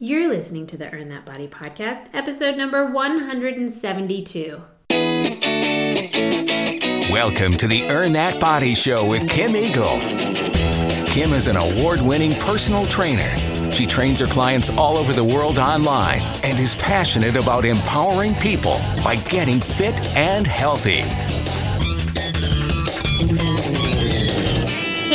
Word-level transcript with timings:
You're 0.00 0.28
listening 0.28 0.68
to 0.68 0.76
the 0.76 0.88
Earn 0.94 1.08
That 1.08 1.26
Body 1.26 1.48
podcast, 1.48 2.06
episode 2.14 2.56
number 2.56 2.86
172. 2.86 4.62
Welcome 7.10 7.56
to 7.56 7.66
the 7.66 7.82
Earn 7.90 8.12
That 8.12 8.38
Body 8.38 8.76
Show 8.76 9.04
with 9.10 9.28
Kim 9.28 9.56
Eagle. 9.56 9.98
Kim 11.08 11.32
is 11.32 11.48
an 11.48 11.56
award 11.56 12.00
winning 12.00 12.32
personal 12.34 12.86
trainer. 12.86 13.28
She 13.72 13.86
trains 13.86 14.20
her 14.20 14.26
clients 14.26 14.70
all 14.70 14.96
over 14.96 15.12
the 15.12 15.24
world 15.24 15.58
online 15.58 16.20
and 16.44 16.56
is 16.60 16.76
passionate 16.76 17.34
about 17.34 17.64
empowering 17.64 18.36
people 18.36 18.80
by 19.02 19.16
getting 19.16 19.58
fit 19.58 19.96
and 20.16 20.46
healthy. 20.46 21.02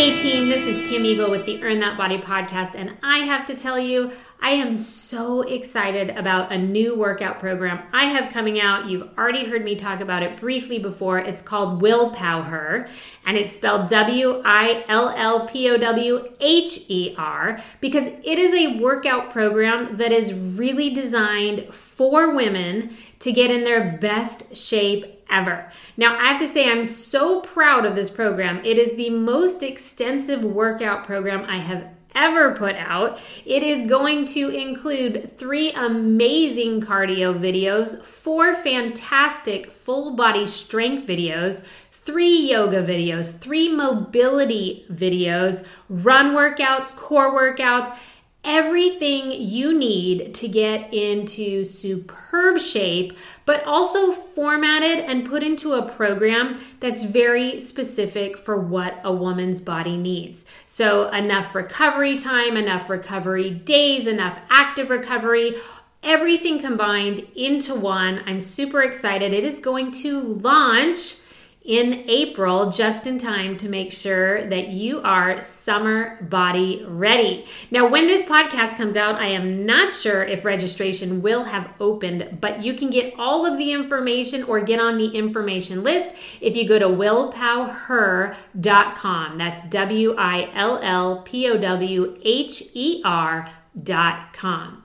Hey 0.03 0.21
team, 0.21 0.49
this 0.49 0.63
is 0.63 0.85
Kim 0.89 1.05
Eagle 1.05 1.31
with 1.31 1.45
the 1.45 1.63
Earn 1.63 1.79
That 1.79 1.97
Body 1.97 2.17
podcast, 2.17 2.75
and 2.75 2.97
I 3.01 3.19
have 3.19 3.45
to 3.45 3.55
tell 3.55 3.79
you, 3.79 4.11
I 4.41 4.49
am 4.49 4.75
so 4.75 5.43
excited 5.43 6.09
about 6.09 6.51
a 6.51 6.57
new 6.57 6.93
workout 6.93 7.39
program 7.39 7.87
I 7.93 8.07
have 8.07 8.29
coming 8.33 8.59
out. 8.59 8.89
You've 8.89 9.07
already 9.17 9.45
heard 9.45 9.63
me 9.63 9.77
talk 9.77 10.01
about 10.01 10.21
it 10.21 10.35
briefly 10.35 10.77
before. 10.77 11.19
It's 11.19 11.41
called 11.41 11.81
Willpowher, 11.81 12.89
and 13.25 13.37
it's 13.37 13.53
spelled 13.53 13.87
W 13.91 14.41
I 14.43 14.83
L 14.89 15.07
L 15.07 15.47
P 15.47 15.69
O 15.69 15.77
W 15.77 16.29
H 16.41 16.81
E 16.89 17.15
R 17.17 17.61
because 17.79 18.07
it 18.07 18.37
is 18.37 18.53
a 18.53 18.81
workout 18.81 19.31
program 19.31 19.95
that 19.95 20.11
is 20.11 20.33
really 20.33 20.89
designed 20.89 21.73
for 21.73 22.35
women 22.35 22.97
to 23.19 23.31
get 23.31 23.49
in 23.51 23.63
their 23.63 23.97
best 23.99 24.53
shape 24.53 25.22
ever. 25.33 25.69
Now, 25.97 26.17
I 26.17 26.27
have 26.27 26.39
to 26.39 26.47
say, 26.47 26.71
I'm 26.71 26.85
so 26.85 27.41
proud 27.41 27.85
of 27.85 27.95
this 27.95 28.09
program. 28.09 28.63
It 28.63 28.77
is 28.77 28.95
the 28.95 29.09
most 29.09 29.63
extensive 29.63 30.45
workout 30.45 31.03
program 31.03 31.43
I 31.49 31.57
have 31.57 31.87
ever 32.15 32.53
put 32.55 32.75
out. 32.75 33.19
It 33.45 33.63
is 33.63 33.89
going 33.89 34.25
to 34.27 34.49
include 34.49 35.35
three 35.37 35.71
amazing 35.71 36.81
cardio 36.81 37.37
videos, 37.37 38.01
four 38.01 38.53
fantastic 38.55 39.71
full 39.71 40.15
body 40.15 40.45
strength 40.45 41.07
videos, 41.07 41.63
three 41.91 42.51
yoga 42.51 42.83
videos, 42.83 43.37
three 43.37 43.69
mobility 43.69 44.85
videos, 44.91 45.65
run 45.89 46.35
workouts, 46.35 46.95
core 46.95 47.33
workouts 47.33 47.97
everything 48.43 49.31
you 49.31 49.77
need 49.77 50.35
to 50.35 50.47
get 50.47 50.93
into 50.93 51.63
superb 51.63 52.59
shape, 52.59 53.17
but 53.45 53.63
also 53.65 54.11
formatted 54.11 54.99
and 55.05 55.27
put 55.27 55.43
into 55.43 55.73
a 55.73 55.89
program 55.91 56.55
that's 56.79 57.03
very 57.03 57.59
specific 57.59 58.37
for 58.37 58.57
what 58.57 58.99
a 59.03 59.13
woman's 59.13 59.61
body 59.61 59.95
needs. 59.95 60.43
So, 60.67 61.09
enough 61.09 61.55
recovery 61.55 62.17
time, 62.17 62.57
enough 62.57 62.89
recovery 62.89 63.49
days, 63.49 64.07
enough 64.07 64.37
active 64.49 64.89
recovery. 64.89 65.55
Everything 66.01 66.59
combined 66.59 67.25
into 67.35 67.73
one. 67.73 68.21
I'm 68.25 68.41
super 68.41 68.83
excited. 68.83 69.33
It 69.33 69.45
is 69.45 69.59
going 69.59 69.91
to 69.91 70.19
launch 70.19 71.15
in 71.63 72.03
April, 72.09 72.69
just 72.69 73.07
in 73.07 73.17
time 73.17 73.55
to 73.57 73.69
make 73.69 73.89
sure 73.91 74.45
that 74.49 74.67
you 74.69 74.99
are 75.01 75.39
summer 75.39 76.21
body 76.23 76.83
ready. 76.85 77.45
Now, 77.71 77.87
when 77.87 78.05
this 78.05 78.23
podcast 78.23 78.75
comes 78.75 78.97
out, 78.97 79.15
I 79.15 79.27
am 79.27 79.65
not 79.65 79.93
sure 79.93 80.23
if 80.23 80.43
registration 80.43 81.21
will 81.21 81.45
have 81.45 81.69
opened, 81.79 82.39
but 82.41 82.61
you 82.63 82.73
can 82.73 82.89
get 82.89 83.13
all 83.17 83.45
of 83.45 83.57
the 83.57 83.71
information 83.71 84.43
or 84.43 84.59
get 84.61 84.81
on 84.81 84.97
the 84.97 85.07
information 85.07 85.83
list 85.83 86.09
if 86.41 86.57
you 86.57 86.67
go 86.67 86.79
to 86.79 86.87
willpowher.com. 86.87 89.37
That's 89.37 89.63
W 89.69 90.15
I 90.17 90.49
L 90.53 90.79
L 90.81 91.21
P 91.21 91.49
O 91.49 91.57
W 91.57 92.19
H 92.23 92.63
E 92.73 93.01
R.com. 93.05 94.83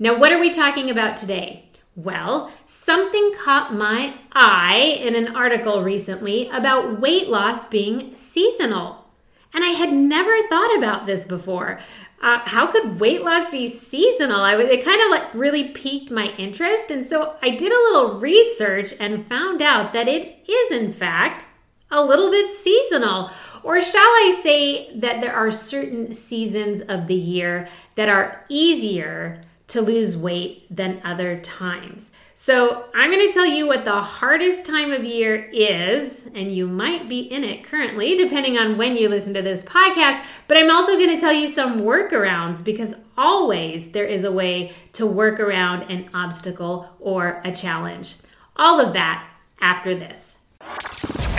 Now, 0.00 0.16
what 0.16 0.30
are 0.32 0.38
we 0.38 0.50
talking 0.50 0.90
about 0.90 1.16
today? 1.16 1.67
Well, 1.98 2.52
something 2.64 3.32
caught 3.36 3.74
my 3.74 4.14
eye 4.30 5.00
in 5.00 5.16
an 5.16 5.34
article 5.34 5.82
recently 5.82 6.48
about 6.50 7.00
weight 7.00 7.26
loss 7.26 7.66
being 7.66 8.14
seasonal. 8.14 9.04
And 9.52 9.64
I 9.64 9.70
had 9.70 9.92
never 9.92 10.46
thought 10.46 10.78
about 10.78 11.06
this 11.06 11.24
before. 11.24 11.80
Uh, 12.22 12.38
how 12.44 12.68
could 12.68 13.00
weight 13.00 13.24
loss 13.24 13.50
be 13.50 13.68
seasonal? 13.68 14.40
I 14.40 14.54
was, 14.54 14.66
it 14.66 14.84
kind 14.84 15.00
of 15.02 15.10
like 15.10 15.34
really 15.34 15.70
piqued 15.70 16.12
my 16.12 16.28
interest. 16.38 16.92
And 16.92 17.04
so 17.04 17.34
I 17.42 17.50
did 17.50 17.72
a 17.72 17.84
little 17.90 18.20
research 18.20 18.94
and 19.00 19.26
found 19.26 19.60
out 19.60 19.92
that 19.92 20.06
it 20.06 20.48
is, 20.48 20.70
in 20.70 20.92
fact, 20.92 21.46
a 21.90 22.00
little 22.00 22.30
bit 22.30 22.48
seasonal. 22.48 23.32
Or 23.64 23.82
shall 23.82 24.00
I 24.00 24.38
say 24.40 24.96
that 25.00 25.20
there 25.20 25.34
are 25.34 25.50
certain 25.50 26.14
seasons 26.14 26.80
of 26.82 27.08
the 27.08 27.16
year 27.16 27.66
that 27.96 28.08
are 28.08 28.44
easier 28.48 29.42
to 29.68 29.80
lose 29.80 30.16
weight 30.16 30.64
than 30.74 31.00
other 31.04 31.40
times. 31.40 32.10
So, 32.34 32.84
I'm 32.94 33.10
going 33.10 33.26
to 33.26 33.34
tell 33.34 33.46
you 33.46 33.66
what 33.66 33.84
the 33.84 34.00
hardest 34.00 34.64
time 34.64 34.92
of 34.92 35.02
year 35.02 35.50
is, 35.52 36.24
and 36.34 36.54
you 36.54 36.68
might 36.68 37.08
be 37.08 37.20
in 37.20 37.42
it 37.42 37.64
currently, 37.64 38.16
depending 38.16 38.56
on 38.56 38.78
when 38.78 38.96
you 38.96 39.08
listen 39.08 39.34
to 39.34 39.42
this 39.42 39.64
podcast. 39.64 40.24
But 40.46 40.56
I'm 40.56 40.70
also 40.70 40.92
going 40.92 41.10
to 41.10 41.20
tell 41.20 41.32
you 41.32 41.48
some 41.48 41.80
workarounds 41.80 42.64
because 42.64 42.94
always 43.16 43.90
there 43.90 44.04
is 44.04 44.24
a 44.24 44.30
way 44.30 44.72
to 44.92 45.04
work 45.04 45.40
around 45.40 45.90
an 45.90 46.08
obstacle 46.14 46.88
or 47.00 47.40
a 47.44 47.52
challenge. 47.52 48.16
All 48.56 48.80
of 48.80 48.92
that 48.92 49.28
after 49.60 49.94
this. 49.94 50.36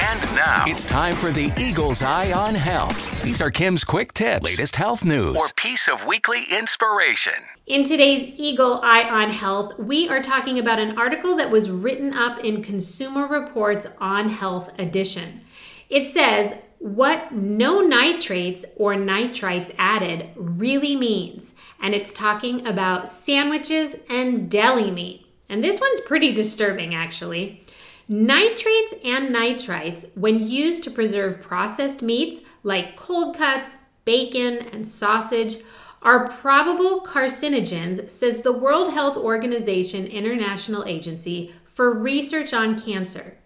And 0.01 0.22
now 0.35 0.63
it's 0.68 0.85
time 0.85 1.13
for 1.13 1.31
the 1.31 1.51
Eagle's 1.57 2.01
Eye 2.01 2.31
on 2.31 2.56
Health. 2.56 3.22
These 3.22 3.41
are 3.41 3.51
Kim's 3.51 3.84
quick 3.84 4.13
tips, 4.13 4.44
latest 4.44 4.75
health 4.78 5.03
news, 5.03 5.35
or 5.35 5.47
piece 5.56 5.88
of 5.88 6.06
weekly 6.06 6.45
inspiration. 6.50 7.34
In 7.69 7.84
today's 7.84 8.34
Eagle 8.35 8.81
Eye 8.81 9.03
on 9.03 9.30
Health, 9.30 9.78
we 9.78 10.09
are 10.09 10.24
talking 10.24 10.57
about 10.57 10.80
an 10.80 10.97
article 10.97 11.35
that 11.35 11.52
was 11.52 11.69
written 11.69 12.16
up 12.16 12.44
in 12.44 12.63
Consumer 12.63 13.28
Reports 13.28 13.85
on 14.02 14.30
Health 14.30 14.72
edition. 14.80 15.41
It 15.88 16.07
says 16.07 16.57
what 16.80 17.31
no 17.31 17.81
nitrates 17.81 18.66
or 18.75 18.96
nitrites 18.96 19.72
added 19.78 20.31
really 20.35 20.96
means, 20.96 21.53
and 21.80 21.94
it's 21.94 22.12
talking 22.12 22.66
about 22.66 23.07
sandwiches 23.07 23.97
and 24.09 24.50
deli 24.50 24.90
meat. 24.90 25.28
And 25.47 25.63
this 25.63 25.80
one's 25.80 26.01
pretty 26.01 26.34
disturbing, 26.34 26.96
actually. 26.96 27.63
Nitrates 28.07 28.96
and 29.03 29.30
nitrites, 29.30 30.09
when 30.18 30.44
used 30.44 30.84
to 30.86 30.90
preserve 30.90 31.40
processed 31.40 32.01
meats 32.01 32.40
like 32.63 32.96
cold 32.96 33.38
cuts, 33.38 33.75
bacon, 34.06 34.57
and 34.72 34.88
sausage, 34.88 35.57
are 36.02 36.28
probable 36.28 37.02
carcinogens, 37.02 38.10
says 38.10 38.42
the 38.42 38.54
World 38.54 38.94
Health 38.94 39.18
Organization 39.18 40.06
International 40.08 40.86
Agency 40.86 41.54
for 41.66 41.94
Research 41.94 42.54
on 42.54 42.80
Cancer. 42.80 43.38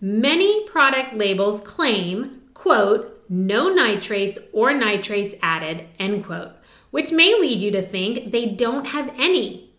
Many 0.00 0.66
product 0.66 1.14
labels 1.14 1.60
claim, 1.60 2.42
quote, 2.54 3.24
no 3.28 3.68
nitrates 3.68 4.38
or 4.52 4.72
nitrites 4.72 5.38
added, 5.40 5.86
end 5.98 6.24
quote, 6.24 6.52
which 6.90 7.12
may 7.12 7.38
lead 7.38 7.60
you 7.60 7.70
to 7.70 7.82
think 7.82 8.32
they 8.32 8.46
don't 8.46 8.86
have 8.86 9.12
any. 9.16 9.70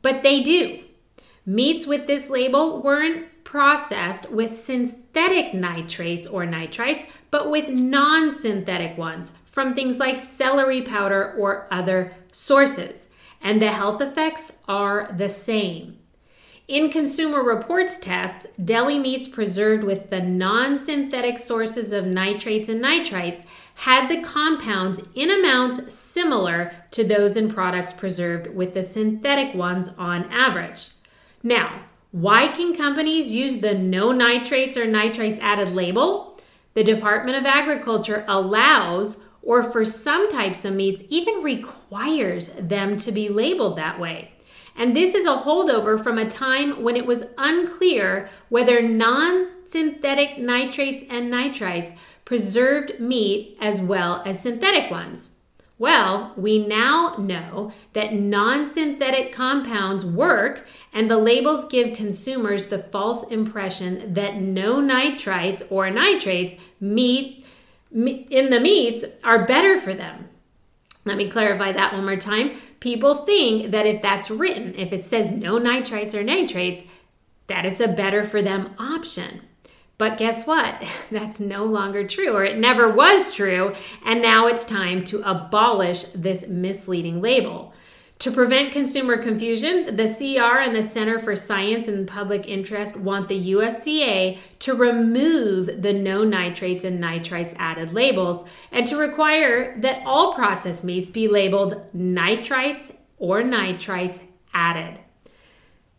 But 0.00 0.22
they 0.22 0.42
do. 0.42 0.80
Meats 1.44 1.86
with 1.86 2.06
this 2.06 2.30
label 2.30 2.82
weren't 2.82 3.28
processed 3.44 4.30
with 4.30 4.64
synthetic 4.64 5.52
nitrates 5.52 6.26
or 6.26 6.46
nitrites, 6.46 7.06
but 7.30 7.50
with 7.50 7.68
non 7.68 8.36
synthetic 8.36 8.96
ones 8.96 9.32
from 9.54 9.72
things 9.72 10.00
like 10.00 10.18
celery 10.18 10.82
powder 10.82 11.32
or 11.38 11.68
other 11.70 12.12
sources. 12.32 13.08
And 13.40 13.62
the 13.62 13.70
health 13.70 14.00
effects 14.00 14.50
are 14.66 15.14
the 15.16 15.28
same. 15.28 15.98
In 16.66 16.90
Consumer 16.90 17.40
Reports 17.40 17.98
tests, 17.98 18.48
deli 18.64 18.98
meats 18.98 19.28
preserved 19.28 19.84
with 19.84 20.10
the 20.10 20.20
non 20.20 20.76
synthetic 20.76 21.38
sources 21.38 21.92
of 21.92 22.04
nitrates 22.04 22.68
and 22.68 22.82
nitrites 22.82 23.44
had 23.74 24.08
the 24.08 24.22
compounds 24.22 25.00
in 25.14 25.30
amounts 25.30 25.94
similar 25.94 26.72
to 26.90 27.04
those 27.04 27.36
in 27.36 27.48
products 27.48 27.92
preserved 27.92 28.48
with 28.48 28.74
the 28.74 28.82
synthetic 28.82 29.54
ones 29.54 29.90
on 29.96 30.24
average. 30.32 30.88
Now, 31.44 31.82
why 32.10 32.48
can 32.48 32.74
companies 32.74 33.32
use 33.32 33.60
the 33.60 33.74
no 33.74 34.10
nitrates 34.10 34.76
or 34.76 34.86
nitrites 34.86 35.38
added 35.38 35.68
label? 35.68 36.40
The 36.74 36.82
Department 36.82 37.36
of 37.38 37.46
Agriculture 37.46 38.24
allows, 38.26 39.23
or 39.44 39.62
for 39.62 39.84
some 39.84 40.30
types 40.30 40.64
of 40.64 40.74
meats, 40.74 41.02
even 41.08 41.42
requires 41.42 42.50
them 42.54 42.96
to 42.96 43.12
be 43.12 43.28
labeled 43.28 43.76
that 43.76 44.00
way. 44.00 44.32
And 44.76 44.96
this 44.96 45.14
is 45.14 45.26
a 45.26 45.36
holdover 45.36 46.02
from 46.02 46.18
a 46.18 46.28
time 46.28 46.82
when 46.82 46.96
it 46.96 47.06
was 47.06 47.24
unclear 47.38 48.28
whether 48.48 48.82
non 48.82 49.48
synthetic 49.66 50.38
nitrates 50.38 51.04
and 51.08 51.32
nitrites 51.32 51.96
preserved 52.24 52.98
meat 52.98 53.56
as 53.60 53.80
well 53.80 54.22
as 54.26 54.40
synthetic 54.40 54.90
ones. 54.90 55.30
Well, 55.76 56.32
we 56.36 56.64
now 56.64 57.16
know 57.18 57.72
that 57.94 58.14
non 58.14 58.66
synthetic 58.66 59.32
compounds 59.32 60.04
work, 60.04 60.66
and 60.92 61.10
the 61.10 61.18
labels 61.18 61.66
give 61.66 61.96
consumers 61.96 62.68
the 62.68 62.78
false 62.78 63.24
impression 63.24 64.14
that 64.14 64.36
no 64.36 64.76
nitrites 64.76 65.62
or 65.70 65.90
nitrates 65.90 66.54
meat 66.80 67.43
in 67.94 68.50
the 68.50 68.60
meats 68.60 69.04
are 69.22 69.46
better 69.46 69.78
for 69.78 69.94
them. 69.94 70.28
Let 71.04 71.16
me 71.16 71.30
clarify 71.30 71.72
that 71.72 71.92
one 71.92 72.04
more 72.04 72.16
time. 72.16 72.56
people 72.80 73.24
think 73.24 73.70
that 73.70 73.86
if 73.86 74.02
that's 74.02 74.30
written, 74.30 74.74
if 74.74 74.92
it 74.92 75.04
says 75.04 75.30
no 75.30 75.58
nitrites 75.58 76.14
or 76.14 76.22
nitrates, 76.22 76.84
that 77.46 77.64
it's 77.64 77.80
a 77.80 77.88
better 77.88 78.24
for 78.24 78.42
them 78.42 78.74
option. 78.78 79.40
But 79.96 80.18
guess 80.18 80.46
what? 80.46 80.82
That's 81.10 81.38
no 81.38 81.64
longer 81.64 82.06
true, 82.06 82.34
or 82.34 82.44
it 82.44 82.58
never 82.58 82.90
was 82.90 83.34
true, 83.34 83.74
and 84.04 84.20
now 84.20 84.46
it's 84.46 84.64
time 84.64 85.04
to 85.06 85.22
abolish 85.28 86.04
this 86.14 86.46
misleading 86.48 87.20
label. 87.20 87.73
To 88.20 88.30
prevent 88.30 88.72
consumer 88.72 89.18
confusion, 89.18 89.96
the 89.96 90.08
CR 90.08 90.60
and 90.60 90.74
the 90.74 90.82
Center 90.82 91.18
for 91.18 91.36
Science 91.36 91.88
and 91.88 92.08
Public 92.08 92.46
Interest 92.46 92.96
want 92.96 93.28
the 93.28 93.52
USDA 93.52 94.38
to 94.60 94.74
remove 94.74 95.82
the 95.82 95.92
no 95.92 96.24
nitrates 96.24 96.84
and 96.84 97.02
nitrites 97.02 97.54
added 97.58 97.92
labels 97.92 98.48
and 98.72 98.86
to 98.86 98.96
require 98.96 99.78
that 99.80 100.02
all 100.06 100.32
processed 100.32 100.84
meats 100.84 101.10
be 101.10 101.28
labeled 101.28 101.84
nitrites 101.94 102.94
or 103.18 103.42
nitrites 103.42 104.20
added. 104.54 105.00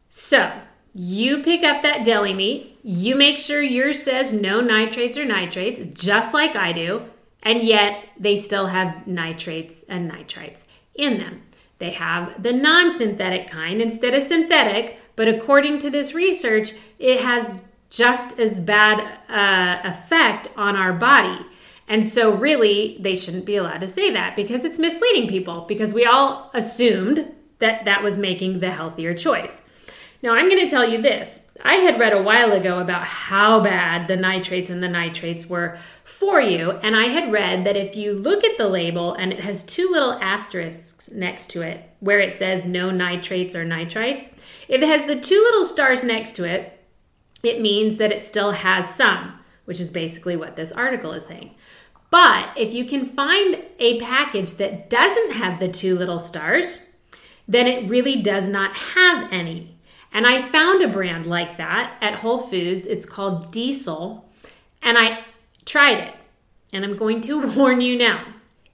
So, 0.09 0.51
you 0.93 1.43
pick 1.43 1.63
up 1.63 1.83
that 1.83 2.05
deli 2.05 2.33
meat, 2.33 2.79
you 2.81 3.15
make 3.15 3.37
sure 3.37 3.61
yours 3.61 4.01
says 4.01 4.31
no 4.31 4.61
nitrates 4.61 5.17
or 5.17 5.25
nitrites, 5.25 5.93
just 5.93 6.33
like 6.33 6.55
I 6.55 6.71
do, 6.71 7.03
and 7.43 7.61
yet 7.61 8.07
they 8.17 8.37
still 8.37 8.67
have 8.67 9.05
nitrates 9.05 9.83
and 9.83 10.09
nitrites 10.09 10.65
in 10.95 11.17
them. 11.17 11.41
They 11.77 11.91
have 11.91 12.41
the 12.41 12.53
non 12.53 12.97
synthetic 12.97 13.49
kind 13.49 13.81
instead 13.81 14.13
of 14.13 14.23
synthetic, 14.23 14.99
but 15.15 15.27
according 15.27 15.79
to 15.79 15.89
this 15.89 16.13
research, 16.13 16.73
it 16.99 17.21
has 17.21 17.63
just 17.89 18.39
as 18.39 18.59
bad 18.59 18.99
uh, 19.29 19.87
effect 19.87 20.49
on 20.55 20.75
our 20.75 20.93
body. 20.93 21.45
And 21.87 22.05
so, 22.05 22.35
really, 22.35 22.97
they 22.99 23.15
shouldn't 23.15 23.45
be 23.45 23.57
allowed 23.57 23.81
to 23.81 23.87
say 23.87 24.11
that 24.11 24.35
because 24.35 24.65
it's 24.65 24.79
misleading 24.79 25.29
people 25.29 25.65
because 25.67 25.93
we 25.93 26.05
all 26.05 26.49
assumed 26.53 27.31
that 27.59 27.85
that 27.85 28.03
was 28.03 28.17
making 28.17 28.59
the 28.59 28.71
healthier 28.71 29.13
choice. 29.13 29.61
Now, 30.25 30.33
I'm 30.33 30.49
going 30.49 30.65
to 30.65 30.67
tell 30.67 30.89
you 30.89 31.03
this. 31.03 31.47
I 31.63 31.75
had 31.75 31.99
read 31.99 32.11
a 32.11 32.21
while 32.23 32.51
ago 32.51 32.79
about 32.79 33.03
how 33.03 33.59
bad 33.59 34.07
the 34.07 34.17
nitrates 34.17 34.71
and 34.71 34.81
the 34.81 34.87
nitrites 34.87 35.45
were 35.45 35.77
for 36.03 36.41
you, 36.41 36.71
and 36.71 36.95
I 36.95 37.09
had 37.09 37.31
read 37.31 37.63
that 37.63 37.75
if 37.75 37.95
you 37.95 38.11
look 38.11 38.43
at 38.43 38.57
the 38.57 38.67
label 38.67 39.13
and 39.13 39.31
it 39.31 39.41
has 39.41 39.61
two 39.61 39.87
little 39.87 40.13
asterisks 40.13 41.11
next 41.11 41.51
to 41.51 41.61
it 41.61 41.87
where 41.99 42.19
it 42.19 42.33
says 42.33 42.65
no 42.65 42.89
nitrates 42.89 43.53
or 43.53 43.67
nitrites, 43.67 44.31
if 44.67 44.81
it 44.81 44.87
has 44.87 45.05
the 45.05 45.21
two 45.21 45.39
little 45.39 45.63
stars 45.63 46.03
next 46.03 46.35
to 46.37 46.43
it, 46.43 46.83
it 47.43 47.61
means 47.61 47.97
that 47.97 48.11
it 48.11 48.19
still 48.19 48.53
has 48.53 48.89
some, 48.95 49.37
which 49.65 49.79
is 49.79 49.91
basically 49.91 50.35
what 50.35 50.55
this 50.55 50.71
article 50.71 51.11
is 51.11 51.27
saying. 51.27 51.53
But 52.09 52.49
if 52.57 52.73
you 52.73 52.85
can 52.85 53.05
find 53.05 53.63
a 53.77 53.99
package 53.99 54.53
that 54.53 54.89
doesn't 54.89 55.33
have 55.33 55.59
the 55.59 55.69
two 55.69 55.95
little 55.95 56.19
stars, 56.19 56.79
then 57.47 57.67
it 57.67 57.87
really 57.87 58.23
does 58.23 58.49
not 58.49 58.75
have 58.75 59.31
any. 59.31 59.74
And 60.15 60.25
I 60.25 60.47
found 60.49 60.81
a 60.81 60.87
brand 60.87 61.25
like 61.25 61.57
that 61.57 61.97
at 61.99 62.13
Whole 62.13 62.37
Foods. 62.37 62.85
It's 62.85 63.05
called 63.05 63.51
Diestel. 63.51 64.23
And 64.81 64.97
I 64.97 65.25
tried 65.65 65.97
it. 65.97 66.15
And 66.71 66.85
I'm 66.85 66.95
going 66.95 67.19
to 67.21 67.45
warn 67.57 67.81
you 67.81 67.97
now 67.97 68.25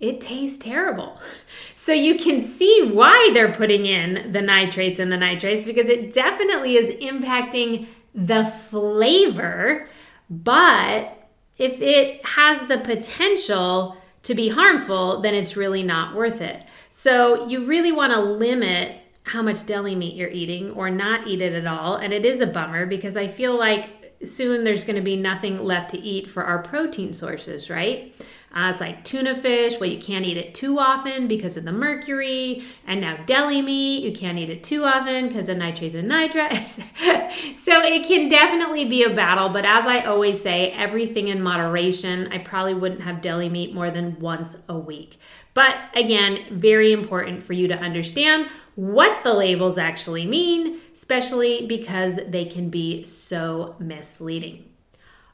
it 0.02 0.20
tastes 0.20 0.58
terrible. 0.58 1.18
So 1.74 1.94
you 1.94 2.20
can 2.20 2.42
see 2.42 2.92
why 2.94 3.32
they're 3.34 3.54
putting 3.54 3.88
in 3.88 4.32
the 4.32 4.42
nitrates 4.42 5.00
and 5.00 5.12
the 5.12 5.16
nitrites 5.16 5.66
because 5.66 5.90
it 5.90 6.14
definitely 6.14 6.76
is 6.76 6.92
impacting 7.02 7.88
the 8.14 8.46
flavor. 8.46 9.90
But 10.30 11.28
if 11.58 11.82
it 11.82 12.24
has 12.24 12.68
the 12.68 12.78
potential 12.78 13.98
to 14.24 14.36
be 14.36 14.50
harmful, 14.50 15.22
then 15.22 15.34
it's 15.34 15.58
really 15.58 15.82
not 15.82 16.14
worth 16.14 16.40
it. 16.40 16.64
So 16.92 17.48
you 17.48 17.66
really 17.66 17.92
want 17.92 18.14
to 18.14 18.20
limit 18.20 19.01
how 19.32 19.42
much 19.42 19.66
deli 19.66 19.96
meat 19.96 20.14
you're 20.14 20.30
eating 20.30 20.72
or 20.72 20.90
not 20.90 21.26
eat 21.26 21.42
it 21.42 21.54
at 21.54 21.66
all. 21.66 21.96
And 21.96 22.12
it 22.12 22.26
is 22.26 22.42
a 22.42 22.48
bummer 22.48 22.86
because 22.86 23.16
I 23.16 23.30
feel 23.30 23.58
like 23.58 24.18
soon 24.26 24.66
there's 24.66 24.84
going 24.84 24.98
to 24.98 25.02
be 25.02 25.16
nothing 25.16 25.64
left 25.64 25.92
to 25.92 25.98
eat 25.98 26.30
for 26.30 26.44
our 26.44 26.62
protein 26.62 27.14
sources, 27.14 27.70
right? 27.70 28.14
Uh, 28.54 28.70
it's 28.70 28.82
like 28.82 29.06
tuna 29.06 29.34
fish. 29.34 29.80
Well, 29.80 29.90
you 29.90 30.02
can't 30.02 30.26
eat 30.26 30.36
it 30.36 30.54
too 30.54 30.78
often 30.78 31.30
because 31.30 31.56
of 31.56 31.64
the 31.64 31.72
mercury. 31.72 32.64
And 32.86 33.00
now 33.00 33.24
deli 33.26 33.62
meat, 33.62 34.04
you 34.04 34.12
can't 34.12 34.38
eat 34.38 34.50
it 34.50 34.66
too 34.66 34.84
often 34.84 35.30
because 35.30 35.48
of 35.48 35.56
nitrates 35.56 35.96
and 35.96 36.12
nitrites. 36.12 36.82
so 37.56 37.82
it 37.82 38.06
can 38.06 38.28
definitely 38.28 38.84
be 38.84 39.04
a 39.04 39.16
battle. 39.16 39.48
But 39.48 39.64
as 39.64 39.86
I 39.86 40.02
always 40.02 40.42
say, 40.42 40.72
everything 40.72 41.30
in 41.30 41.42
moderation. 41.42 42.28
I 42.34 42.40
probably 42.40 42.74
wouldn't 42.74 43.02
have 43.02 43.22
deli 43.22 43.48
meat 43.48 43.74
more 43.74 43.90
than 43.90 44.20
once 44.20 44.58
a 44.68 44.78
week. 44.78 45.18
But 45.54 45.76
again, 45.96 46.46
very 46.52 46.92
important 46.92 47.44
for 47.44 47.54
you 47.54 47.70
to 47.70 47.76
understand 47.76 48.50
what 48.76 49.24
the 49.24 49.34
labels 49.34 49.78
actually 49.78 50.26
mean, 50.26 50.80
especially 50.94 51.66
because 51.68 52.20
they 52.28 52.46
can 52.46 52.70
be 52.70 53.04
so 53.04 53.76
misleading. 53.80 54.66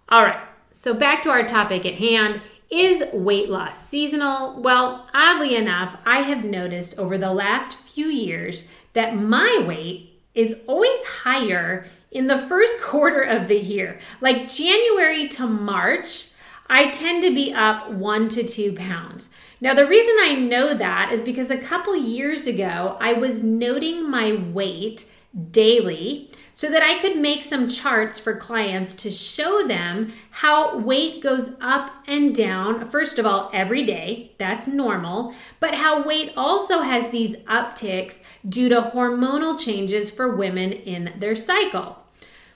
All 0.09 0.23
right, 0.23 0.39
so 0.71 0.93
back 0.93 1.23
to 1.23 1.29
our 1.29 1.45
topic 1.45 1.85
at 1.85 1.95
hand. 1.95 2.41
Is 2.69 3.03
weight 3.13 3.49
loss 3.49 3.87
seasonal? 3.87 4.61
Well, 4.61 5.07
oddly 5.13 5.55
enough, 5.55 5.97
I 6.05 6.19
have 6.19 6.43
noticed 6.43 6.99
over 6.99 7.17
the 7.17 7.31
last 7.31 7.73
few 7.73 8.07
years 8.07 8.67
that 8.93 9.15
my 9.15 9.63
weight 9.65 10.21
is 10.33 10.61
always 10.67 11.03
higher 11.05 11.87
in 12.11 12.27
the 12.27 12.37
first 12.37 12.81
quarter 12.81 13.21
of 13.21 13.47
the 13.47 13.59
year. 13.59 13.99
Like 14.21 14.49
January 14.49 15.29
to 15.29 15.47
March, 15.47 16.29
I 16.69 16.91
tend 16.91 17.23
to 17.23 17.33
be 17.33 17.53
up 17.53 17.89
one 17.91 18.29
to 18.29 18.43
two 18.43 18.73
pounds. 18.73 19.29
Now, 19.59 19.73
the 19.73 19.87
reason 19.87 20.15
I 20.19 20.35
know 20.35 20.77
that 20.77 21.11
is 21.11 21.23
because 21.23 21.49
a 21.49 21.57
couple 21.57 21.95
years 21.95 22.45
ago, 22.45 22.97
I 22.99 23.13
was 23.13 23.43
noting 23.43 24.09
my 24.09 24.33
weight 24.53 25.05
daily 25.51 26.31
so 26.53 26.71
that 26.71 26.81
I 26.81 26.99
could 26.99 27.17
make 27.17 27.43
some 27.43 27.69
charts 27.69 28.17
for 28.17 28.35
clients 28.35 28.95
to 28.95 29.11
show 29.11 29.67
them 29.67 30.11
how 30.31 30.79
weight 30.79 31.21
goes 31.21 31.51
up 31.61 31.91
and 32.07 32.33
down. 32.35 32.89
First 32.89 33.19
of 33.19 33.27
all, 33.27 33.51
every 33.53 33.85
day, 33.85 34.31
that's 34.39 34.67
normal, 34.67 35.35
but 35.59 35.75
how 35.75 36.03
weight 36.03 36.33
also 36.35 36.81
has 36.81 37.11
these 37.11 37.35
upticks 37.45 38.21
due 38.49 38.69
to 38.69 38.81
hormonal 38.81 39.59
changes 39.59 40.09
for 40.09 40.35
women 40.35 40.71
in 40.71 41.13
their 41.19 41.35
cycle. 41.35 41.99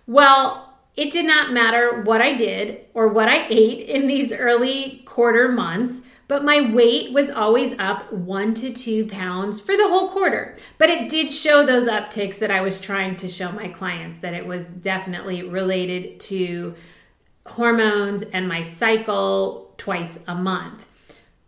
Well, 0.08 0.71
it 0.96 1.12
did 1.12 1.26
not 1.26 1.54
matter 1.54 2.02
what 2.02 2.22
I 2.22 2.36
did 2.36 2.86
or 2.94 3.08
what 3.08 3.30
I 3.30 3.48
ate 3.48 3.88
in 3.88 4.08
these 4.08 4.34
early 4.34 5.04
quarter 5.06 5.50
months 5.50 6.02
but 6.32 6.46
my 6.46 6.72
weight 6.74 7.12
was 7.12 7.30
always 7.30 7.78
up 7.78 8.10
one 8.14 8.54
to 8.54 8.72
two 8.72 9.06
pounds 9.06 9.60
for 9.60 9.76
the 9.76 9.90
whole 9.90 10.12
quarter. 10.12 10.56
But 10.78 10.90
it 10.90 11.10
did 11.10 11.30
show 11.30 11.66
those 11.66 11.90
upticks 11.90 12.40
that 12.40 12.50
I 12.50 12.62
was 12.62 12.80
trying 12.80 13.18
to 13.18 13.28
show 13.28 13.52
my 13.52 13.68
clients 13.68 14.16
that 14.22 14.34
it 14.34 14.46
was 14.46 14.72
definitely 14.72 15.44
related 15.44 16.22
to 16.22 16.74
hormones 17.46 18.22
and 18.22 18.48
my 18.48 18.64
cycle 18.64 19.76
twice 19.78 20.20
a 20.26 20.34
month. 20.34 20.88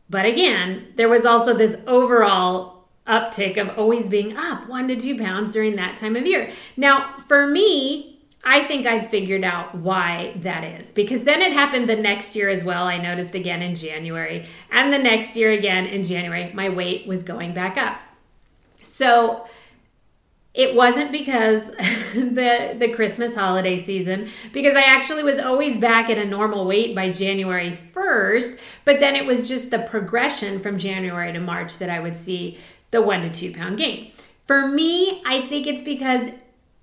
But 0.09 0.25
again, 0.25 0.87
there 0.97 1.07
was 1.07 1.25
also 1.25 1.53
this 1.53 1.77
overall 1.87 2.89
uptick 3.07 3.55
of 3.55 3.77
always 3.77 4.09
being 4.09 4.35
up 4.35 4.67
one 4.67 4.89
to 4.89 4.97
two 4.97 5.17
pounds 5.17 5.53
during 5.53 5.77
that 5.77 5.95
time 5.95 6.17
of 6.17 6.27
year. 6.27 6.51
Now, 6.75 7.15
for 7.19 7.47
me, 7.47 8.12
I 8.45 8.63
think 8.65 8.85
I've 8.85 9.09
figured 9.09 9.43
out 9.43 9.73
why 9.75 10.33
that 10.37 10.63
is 10.63 10.91
because 10.91 11.23
then 11.23 11.41
it 11.41 11.53
happened 11.53 11.87
the 11.87 11.95
next 11.95 12.35
year 12.35 12.49
as 12.49 12.63
well. 12.63 12.85
I 12.85 12.97
noticed 12.97 13.35
again 13.35 13.61
in 13.61 13.75
January, 13.75 14.45
and 14.69 14.91
the 14.91 14.97
next 14.97 15.37
year 15.37 15.51
again 15.51 15.85
in 15.85 16.03
January, 16.03 16.51
my 16.53 16.69
weight 16.69 17.07
was 17.07 17.23
going 17.23 17.53
back 17.53 17.77
up. 17.77 18.01
So 18.81 19.47
it 20.53 20.75
wasn't 20.75 21.11
because 21.11 21.67
the 22.13 22.75
the 22.77 22.91
Christmas 22.93 23.33
holiday 23.33 23.81
season 23.81 24.29
because 24.51 24.75
I 24.75 24.81
actually 24.81 25.23
was 25.23 25.39
always 25.39 25.77
back 25.77 26.09
at 26.09 26.17
a 26.17 26.25
normal 26.25 26.65
weight 26.65 26.93
by 26.93 27.11
January 27.11 27.79
1st, 27.93 28.59
but 28.85 28.99
then 28.99 29.15
it 29.15 29.25
was 29.25 29.47
just 29.47 29.71
the 29.71 29.79
progression 29.79 30.59
from 30.59 30.77
January 30.77 31.31
to 31.31 31.39
March 31.39 31.77
that 31.77 31.89
I 31.89 31.99
would 31.99 32.17
see 32.17 32.57
the 32.91 33.01
1 33.01 33.21
to 33.21 33.29
2 33.29 33.53
pound 33.53 33.77
gain. 33.77 34.11
For 34.45 34.67
me, 34.67 35.23
I 35.25 35.47
think 35.47 35.65
it's 35.65 35.81
because 35.81 36.29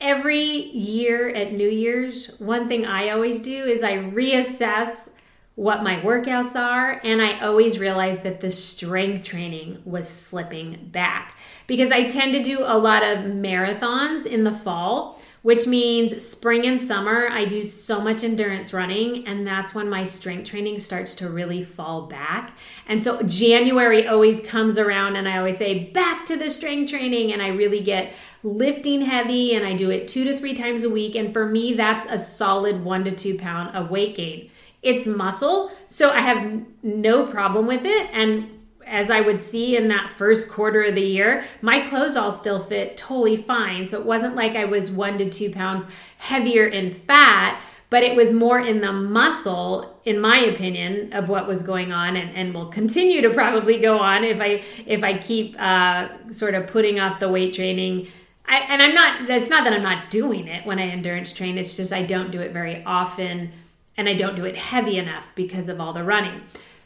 every 0.01 0.41
year 0.41 1.29
at 1.31 1.53
New 1.53 1.69
Year's, 1.69 2.29
one 2.39 2.69
thing 2.69 2.87
I 2.87 3.11
always 3.11 3.41
do 3.41 3.65
is 3.65 3.83
I 3.83 3.99
reassess 3.99 5.11
what 5.57 5.83
my 5.83 5.97
workouts 5.97 6.57
are, 6.57 7.01
and 7.05 7.21
I 7.21 7.41
always 7.41 7.79
realize 7.79 8.21
that 8.21 8.41
the 8.41 8.51
strength 8.51 9.27
training 9.27 9.83
was 9.85 10.09
slipping 10.09 10.89
back. 10.91 11.37
Because 11.67 11.93
I 11.93 12.09
tend 12.09 12.33
to 12.33 12.43
do 12.43 12.61
a 12.61 12.79
lot 12.79 13.03
of 13.03 13.27
marathons 13.27 14.25
in 14.25 14.45
the 14.45 14.53
fall 14.53 15.21
which 15.43 15.67
means 15.67 16.27
spring 16.27 16.67
and 16.67 16.79
summer, 16.79 17.29
I 17.31 17.47
do 17.47 17.65
so 17.65 18.01
much 18.01 18.23
endurance 18.23 18.73
running, 18.73 19.27
and 19.27 19.47
that's 19.47 19.75
when 19.75 19.89
my 19.89 20.05
strength 20.05 20.51
training 20.51 20.79
starts 20.79 21.15
to 21.17 21.31
really 21.31 21.63
fall 21.63 22.03
back. 22.03 22.57
And 22.87 23.03
so 23.03 23.23
January 23.23 24.07
always 24.07 24.41
comes 24.41 24.79
around, 24.79 25.17
and 25.17 25.27
I 25.27 25.39
always 25.39 25.57
say, 25.57 25.91
back 25.91 26.27
to 26.27 26.37
the 26.37 26.51
strength 26.51 26.91
training, 26.91 27.33
and 27.33 27.41
I 27.41 27.49
really 27.49 27.81
get 27.81 28.13
lifting 28.43 29.01
heavy, 29.01 29.55
and 29.55 29.67
I 29.67 29.75
do 29.75 29.91
it 29.91 30.09
two 30.09 30.25
to 30.25 30.37
three 30.37 30.55
times 30.55 30.85
a 30.85 30.91
week. 30.91 31.15
And 31.15 31.33
for 31.33 31.47
me, 31.47 31.73
that's 31.73 32.07
a 32.11 32.19
solid 32.19 32.85
one 32.85 33.05
to 33.05 33.11
two 33.11 33.39
pound 33.39 33.75
of 33.75 33.91
weight 33.91 34.17
gain. 34.17 34.51
It's 34.83 35.07
muscle, 35.07 35.71
so 35.87 36.11
I 36.11 36.21
have 36.21 36.63
no 36.83 37.27
problem 37.27 37.67
with 37.67 37.85
it. 37.85 38.11
And 38.13 38.60
as 38.91 39.11
I 39.11 39.21
would 39.21 39.41
see 39.41 39.77
in 39.77 39.89
that 39.89 40.11
first 40.11 40.51
quarter 40.51 40.83
of 40.83 40.95
the 40.95 41.01
year, 41.01 41.45
my 41.63 41.81
clothes 41.89 42.17
all 42.17 42.33
still 42.33 42.59
fit 42.59 42.97
totally 42.97 43.37
fine. 43.37 43.87
So 43.87 43.99
it 43.99 44.05
wasn't 44.05 44.35
like 44.35 44.57
I 44.57 44.65
was 44.65 44.91
one 44.91 45.17
to 45.19 45.31
two 45.31 45.51
pounds 45.51 45.87
heavier 46.19 46.67
in 46.67 46.93
fat, 46.93 47.63
but 47.89 48.03
it 48.03 48.17
was 48.17 48.33
more 48.33 48.61
in 48.61 48.81
the 48.81 48.93
muscle, 48.93 50.01
in 50.05 50.21
my 50.21 50.39
opinion, 50.39 51.13
of 51.13 51.29
what 51.29 51.47
was 51.47 51.63
going 51.63 51.93
on, 51.93 52.17
and, 52.17 52.35
and 52.37 52.55
will 52.55 52.67
continue 52.69 53.21
to 53.23 53.31
probably 53.31 53.79
go 53.79 53.99
on 53.99 54.25
if 54.25 54.41
I 54.41 54.63
if 54.87 55.03
I 55.03 55.19
keep 55.19 55.61
uh, 55.61 56.09
sort 56.33 56.55
of 56.55 56.67
putting 56.67 57.01
off 57.01 57.21
the 57.21 57.29
weight 57.29 57.55
training. 57.55 58.09
I, 58.47 58.59
and 58.69 58.83
I'm 58.83 58.95
not. 58.95 59.31
It's 59.31 59.51
not 59.51 59.65
that 59.65 59.73
I'm 59.73 59.83
not 59.83 60.11
doing 60.11 60.47
it 60.47 60.67
when 60.67 60.79
I 60.79 60.89
endurance 60.89 61.33
train. 61.33 61.59
It's 61.59 61.77
just 61.77 61.93
I 61.93 62.03
don't 62.03 62.31
do 62.31 62.41
it 62.41 62.53
very 62.53 62.85
often, 62.85 63.53
and 63.97 64.09
I 64.09 64.15
don't 64.15 64.37
do 64.37 64.45
it 64.45 64.57
heavy 64.57 64.99
enough 64.99 65.29
because 65.35 65.69
of 65.69 65.81
all 65.81 65.93
the 65.93 66.05
running. 66.05 66.43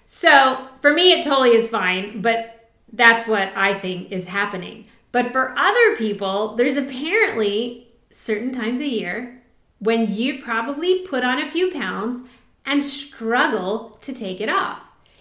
So 0.07 0.69
for 0.81 0.93
me, 0.93 1.13
it 1.13 1.25
totally 1.25 1.55
is 1.55 1.69
fine, 1.69 2.21
but 2.21 2.71
that's 2.93 3.27
what 3.27 3.53
I 3.57 3.79
think 3.79 4.13
is 4.13 4.27
happening. 4.27 4.87
But 5.13 5.33
for 5.33 5.57
other 5.59 5.97
people, 5.97 6.57
there's 6.57 6.77
apparently 6.77 7.89
certain 8.11 8.53
times 8.53 8.81
a 8.81 8.89
year 8.89 9.43
when 9.79 10.11
you 10.11 10.43
probably 10.43 11.01
put 11.07 11.25
on 11.25 11.43
a 11.43 11.51
few 11.51 11.71
pounds 11.73 12.23
and 12.65 12.83
struggle 12.83 13.91
to 14.01 14.13
take 14.13 14.41
it 14.41 14.49
off. 14.49 14.81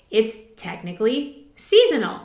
It's 0.10 0.36
technically 0.56 1.48
seasonal. 1.56 2.22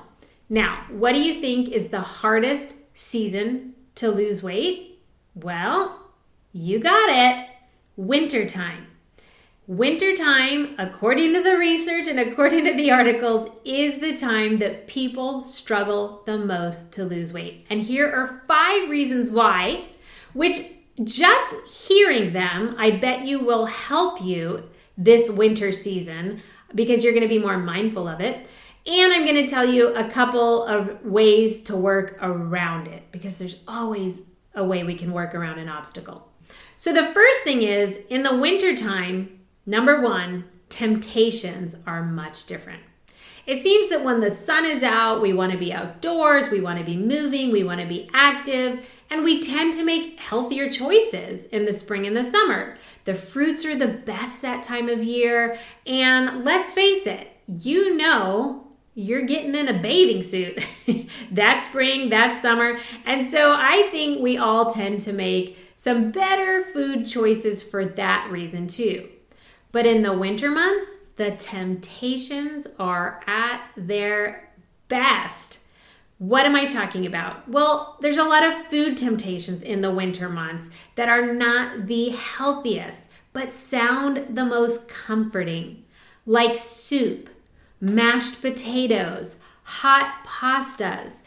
Now, 0.49 0.85
what 0.91 1.13
do 1.13 1.21
you 1.21 1.41
think 1.41 1.69
is 1.69 1.89
the 1.89 2.01
hardest 2.01 2.75
season 2.95 3.75
to 3.97 4.11
lose 4.11 4.43
weight? 4.43 5.01
Well, 5.35 6.11
you 6.53 6.79
got 6.79 7.09
it 7.11 7.49
wintertime. 7.97 8.88
Wintertime, 9.69 10.75
according 10.79 11.35
to 11.35 11.43
the 11.43 11.59
research 11.59 12.07
and 12.07 12.19
according 12.19 12.65
to 12.65 12.73
the 12.73 12.91
articles, 12.91 13.51
is 13.67 14.01
the 14.01 14.17
time 14.17 14.59
that 14.61 14.87
people 14.87 15.45
struggle 15.45 16.23
the 16.25 16.39
most 16.39 16.91
to 16.95 17.05
lose 17.05 17.35
weight. 17.35 17.67
And 17.69 17.79
here 17.79 18.11
are 18.11 18.43
five 18.49 18.89
reasons 18.89 19.31
why, 19.31 19.85
which 20.33 20.57
just 21.05 21.87
hearing 21.87 22.33
them, 22.33 22.77
I 22.79 22.93
bet 22.93 23.27
you 23.27 23.41
will 23.41 23.67
help 23.67 24.23
you 24.23 24.71
this 24.97 25.29
winter 25.29 25.71
season 25.71 26.41
because 26.75 27.05
you're 27.05 27.13
going 27.13 27.29
to 27.29 27.29
be 27.29 27.39
more 27.39 27.59
mindful 27.59 28.09
of 28.09 28.23
it. 28.23 28.49
And 28.87 29.13
I'm 29.13 29.27
going 29.27 29.45
to 29.45 29.51
tell 29.51 29.69
you 29.69 29.95
a 29.95 30.09
couple 30.09 30.65
of 30.65 31.05
ways 31.05 31.61
to 31.65 31.77
work 31.77 32.17
around 32.23 32.89
it 32.89 33.03
because 33.13 33.37
there's 33.37 33.57
always 33.69 34.23
a 34.55 34.65
way 34.65 34.83
we 34.83 34.95
can 34.95 35.13
work 35.13 35.35
around 35.35 35.59
an 35.59 35.69
obstacle. 35.69 36.27
So 36.79 36.95
the 36.95 37.13
first 37.13 37.43
thing 37.43 37.61
is 37.61 37.99
in 38.09 38.23
the 38.23 38.35
wintertime, 38.35 39.38
Number 39.69 40.01
one, 40.01 40.47
temptations 40.71 41.77
are 41.87 42.03
much 42.03 42.47
different. 42.47 42.83
It 43.45 43.63
seems 43.63 43.91
that 43.91 44.03
when 44.03 44.19
the 44.21 44.31
sun 44.31 44.65
is 44.65 44.83
out, 44.83 45.21
we 45.21 45.35
want 45.35 45.53
to 45.53 45.59
be 45.59 45.75
outdoors, 45.75 46.49
we 46.49 46.63
want 46.63 46.79
to 46.79 46.87
be 46.87 46.97
moving, 46.97 47.53
we 47.53 47.65
want 47.65 47.83
to 47.83 47.87
be 47.87 48.09
active, 48.15 48.81
and 49.11 49.23
we 49.23 49.43
tend 49.43 49.75
to 49.75 49.85
make 49.85 50.19
healthier 50.19 50.71
choices 50.71 51.45
in 51.47 51.67
the 51.67 51.75
spring 51.75 52.07
and 52.07 52.17
the 52.17 52.25
summer. 52.25 52.79
The 53.05 53.15
fruits 53.15 53.67
are 53.67 53.77
the 53.77 53.89
best 53.89 54.41
that 54.41 54.63
time 54.63 54.89
of 54.89 55.05
year, 55.05 55.59
and 55.87 56.47
let's 56.47 56.73
face 56.73 57.07
it, 57.07 57.29
you 57.47 57.95
know 57.95 58.69
you're 58.95 59.27
getting 59.27 59.55
in 59.55 59.69
a 59.69 59.83
bathing 59.83 60.23
suit 60.23 60.65
that 61.33 61.67
spring, 61.69 62.09
that 62.09 62.41
summer. 62.41 62.79
And 63.05 63.27
so 63.27 63.53
I 63.53 63.91
think 63.93 64.23
we 64.23 64.39
all 64.39 64.73
tend 64.73 65.03
to 65.03 65.13
make 65.13 65.59
some 65.77 66.11
better 66.11 66.63
food 66.73 67.07
choices 67.07 67.63
for 67.63 67.85
that 67.85 68.31
reason 68.31 68.67
too. 68.67 69.11
But 69.73 69.87
in 69.87 70.03
the 70.03 70.17
winter 70.17 70.51
months, 70.51 70.95
the 71.17 71.33
temptations 71.33 72.67
are 72.79 73.21
at 73.27 73.63
their 73.77 74.51
best. 74.89 75.59
What 76.19 76.47
am 76.47 76.57
I 76.57 76.67
talking 76.67 77.07
about? 77.07 77.49
Well, 77.49 77.97
there's 78.01 78.17
a 78.17 78.25
lot 78.25 78.43
of 78.43 78.67
food 78.67 78.97
temptations 78.97 79.63
in 79.63 79.81
the 79.81 79.91
winter 79.91 80.29
months 80.29 80.71
that 80.97 81.09
are 81.09 81.33
not 81.33 81.87
the 81.87 82.11
healthiest, 82.11 83.09
but 83.33 83.53
sound 83.53 84.37
the 84.37 84.45
most 84.45 84.89
comforting, 84.89 85.85
like 86.27 86.59
soup, 86.59 87.29
mashed 87.81 88.41
potatoes, 88.41 89.37
hot 89.63 90.25
pastas, 90.25 91.23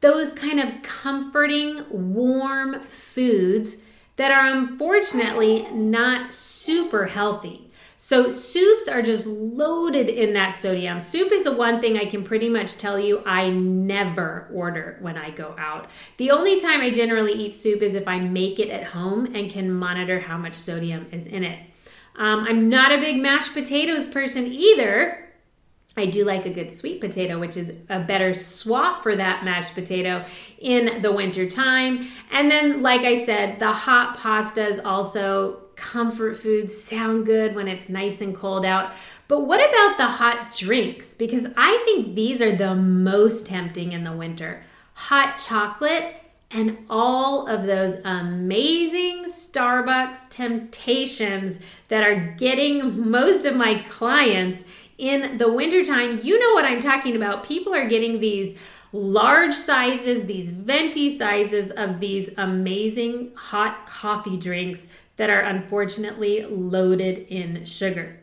those 0.00 0.32
kind 0.32 0.60
of 0.60 0.82
comforting, 0.82 1.84
warm 1.90 2.84
foods 2.84 3.84
that 4.16 4.30
are 4.30 4.46
unfortunately 4.46 5.66
not 5.72 6.34
super 6.34 7.06
healthy. 7.06 7.65
So 7.98 8.28
soups 8.28 8.88
are 8.88 9.02
just 9.02 9.26
loaded 9.26 10.08
in 10.08 10.32
that 10.34 10.54
sodium. 10.54 11.00
Soup 11.00 11.32
is 11.32 11.44
the 11.44 11.52
one 11.52 11.80
thing 11.80 11.96
I 11.96 12.04
can 12.04 12.22
pretty 12.22 12.48
much 12.48 12.76
tell 12.76 12.98
you 12.98 13.22
I 13.24 13.48
never 13.50 14.48
order 14.52 14.98
when 15.00 15.16
I 15.16 15.30
go 15.30 15.54
out. 15.58 15.90
The 16.18 16.30
only 16.30 16.60
time 16.60 16.80
I 16.80 16.90
generally 16.90 17.32
eat 17.32 17.54
soup 17.54 17.82
is 17.82 17.94
if 17.94 18.06
I 18.06 18.18
make 18.18 18.58
it 18.58 18.70
at 18.70 18.84
home 18.84 19.34
and 19.34 19.50
can 19.50 19.72
monitor 19.72 20.20
how 20.20 20.36
much 20.36 20.54
sodium 20.54 21.06
is 21.10 21.26
in 21.26 21.42
it. 21.42 21.58
Um, 22.16 22.40
I'm 22.40 22.68
not 22.68 22.92
a 22.92 22.98
big 22.98 23.16
mashed 23.18 23.52
potatoes 23.52 24.06
person 24.06 24.46
either. 24.46 25.25
I 25.98 26.06
do 26.06 26.24
like 26.24 26.44
a 26.44 26.50
good 26.50 26.72
sweet 26.72 27.00
potato, 27.00 27.38
which 27.38 27.56
is 27.56 27.74
a 27.88 28.00
better 28.00 28.34
swap 28.34 29.02
for 29.02 29.16
that 29.16 29.44
mashed 29.44 29.74
potato 29.74 30.24
in 30.58 31.00
the 31.00 31.10
winter 31.10 31.48
time. 31.48 32.08
And 32.30 32.50
then, 32.50 32.82
like 32.82 33.00
I 33.00 33.24
said, 33.24 33.58
the 33.58 33.72
hot 33.72 34.18
pastas 34.18 34.78
also 34.84 35.62
comfort 35.76 36.36
foods 36.36 36.76
sound 36.76 37.24
good 37.24 37.54
when 37.54 37.68
it's 37.68 37.88
nice 37.88 38.20
and 38.20 38.34
cold 38.34 38.66
out. 38.66 38.92
But 39.28 39.40
what 39.40 39.60
about 39.60 39.96
the 39.96 40.06
hot 40.06 40.54
drinks? 40.54 41.14
Because 41.14 41.46
I 41.56 41.82
think 41.86 42.14
these 42.14 42.42
are 42.42 42.54
the 42.54 42.74
most 42.74 43.46
tempting 43.46 43.92
in 43.92 44.04
the 44.04 44.12
winter. 44.12 44.62
Hot 44.94 45.38
chocolate 45.38 46.14
and 46.50 46.78
all 46.88 47.46
of 47.46 47.66
those 47.66 48.00
amazing 48.04 49.24
Starbucks 49.24 50.28
temptations 50.30 51.58
that 51.88 52.02
are 52.02 52.34
getting 52.38 53.10
most 53.10 53.46
of 53.46 53.56
my 53.56 53.82
clients 53.88 54.64
in 54.98 55.38
the 55.38 55.52
wintertime. 55.52 56.20
You 56.22 56.38
know 56.38 56.54
what 56.54 56.64
I'm 56.64 56.80
talking 56.80 57.16
about. 57.16 57.44
People 57.44 57.74
are 57.74 57.88
getting 57.88 58.20
these 58.20 58.58
large 58.92 59.54
sizes, 59.54 60.24
these 60.24 60.50
venti 60.50 61.16
sizes 61.16 61.70
of 61.70 62.00
these 62.00 62.30
amazing 62.36 63.32
hot 63.34 63.86
coffee 63.86 64.36
drinks 64.36 64.86
that 65.16 65.30
are 65.30 65.40
unfortunately 65.40 66.44
loaded 66.44 67.26
in 67.28 67.64
sugar. 67.64 68.18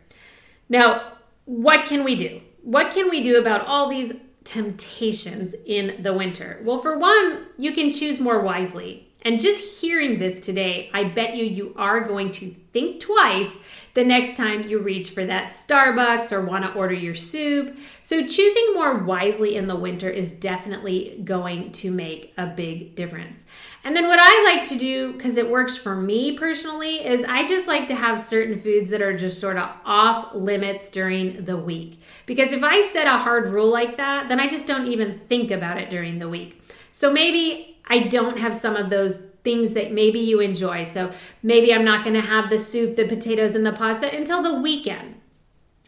Now, 0.70 1.14
what 1.46 1.86
can 1.86 2.04
we 2.04 2.16
do? 2.16 2.42
What 2.62 2.94
can 2.94 3.10
we 3.10 3.24
do 3.24 3.38
about 3.40 3.66
all 3.68 3.90
these 3.90 4.14
temptations 4.44 5.54
in 5.66 6.02
the 6.02 6.14
winter? 6.14 6.62
Well, 6.64 6.80
for 6.80 6.98
one, 6.98 7.48
you 7.58 7.74
can 7.74 7.92
choose 7.92 8.20
more 8.20 8.42
wisely. 8.42 9.08
And 9.24 9.40
just 9.40 9.82
hearing 9.82 10.20
this 10.20 10.40
today, 10.40 10.90
I 10.94 11.06
bet 11.06 11.36
you 11.36 11.46
you 11.46 11.74
are 11.78 12.08
going 12.08 12.32
to 12.34 12.56
think 12.74 13.00
twice 13.00 13.52
the 13.94 14.04
next 14.04 14.36
time 14.36 14.68
you 14.68 14.80
reach 14.80 15.12
for 15.12 15.24
that 15.24 15.52
Starbucks 15.52 16.32
or 16.32 16.42
want 16.42 16.66
to 16.66 16.74
order 16.74 16.96
your 16.96 17.14
soup. 17.14 17.78
So, 18.02 18.26
choosing 18.26 18.74
more 18.74 18.98
wisely 19.04 19.56
in 19.56 19.68
the 19.68 19.76
winter 19.76 20.10
is 20.10 20.32
definitely 20.32 21.22
going 21.24 21.72
to 21.74 21.92
make 21.92 22.34
a 22.38 22.48
big 22.48 22.96
difference. 22.96 23.46
And 23.84 23.96
then, 23.96 24.08
what 24.08 24.20
I 24.20 24.56
like 24.56 24.68
to 24.70 24.80
do, 24.80 25.14
because 25.14 25.38
it 25.38 25.50
works 25.50 25.78
for 25.78 25.96
me 25.96 26.38
personally, 26.38 27.06
is 27.06 27.24
I 27.24 27.46
just 27.46 27.68
like 27.68 27.88
to 27.90 27.96
have 27.96 28.20
certain 28.20 28.60
foods 28.60 28.90
that 28.90 29.02
are 29.02 29.16
just 29.16 29.40
sort 29.40 29.58
of 29.58 29.70
off 29.86 30.34
limits 30.34 30.90
during 30.90 31.46
the 31.46 31.58
week. 31.58 32.00
Because 32.26 32.52
if 32.52 32.64
I 32.64 32.82
set 32.82 33.06
a 33.06 33.20
hard 33.20 33.52
rule 33.54 33.70
like 33.70 33.98
that, 33.98 34.28
then 34.28 34.40
I 34.40 34.48
just 34.48 34.66
don't 34.66 34.88
even 34.88 35.20
think 35.30 35.52
about 35.52 35.78
it 35.78 35.92
during 35.92 36.18
the 36.18 36.30
week. 36.30 36.62
So, 36.92 37.14
maybe 37.14 37.78
I 37.86 38.08
don't 38.08 38.40
have 38.40 38.56
some 38.56 38.76
of 38.76 38.90
those 38.90 39.22
things 39.44 39.74
that 39.74 39.92
maybe 39.92 40.20
you 40.20 40.40
enjoy. 40.40 40.84
So 40.84 41.12
maybe 41.42 41.74
I'm 41.74 41.86
not 41.86 42.04
going 42.04 42.16
to 42.16 42.22
have 42.22 42.50
the 42.50 42.60
soup, 42.60 42.96
the 42.96 43.08
potatoes, 43.08 43.56
and 43.56 43.66
the 43.66 43.74
pasta 43.74 44.16
until 44.16 44.42
the 44.42 44.62
weekend. 44.62 45.16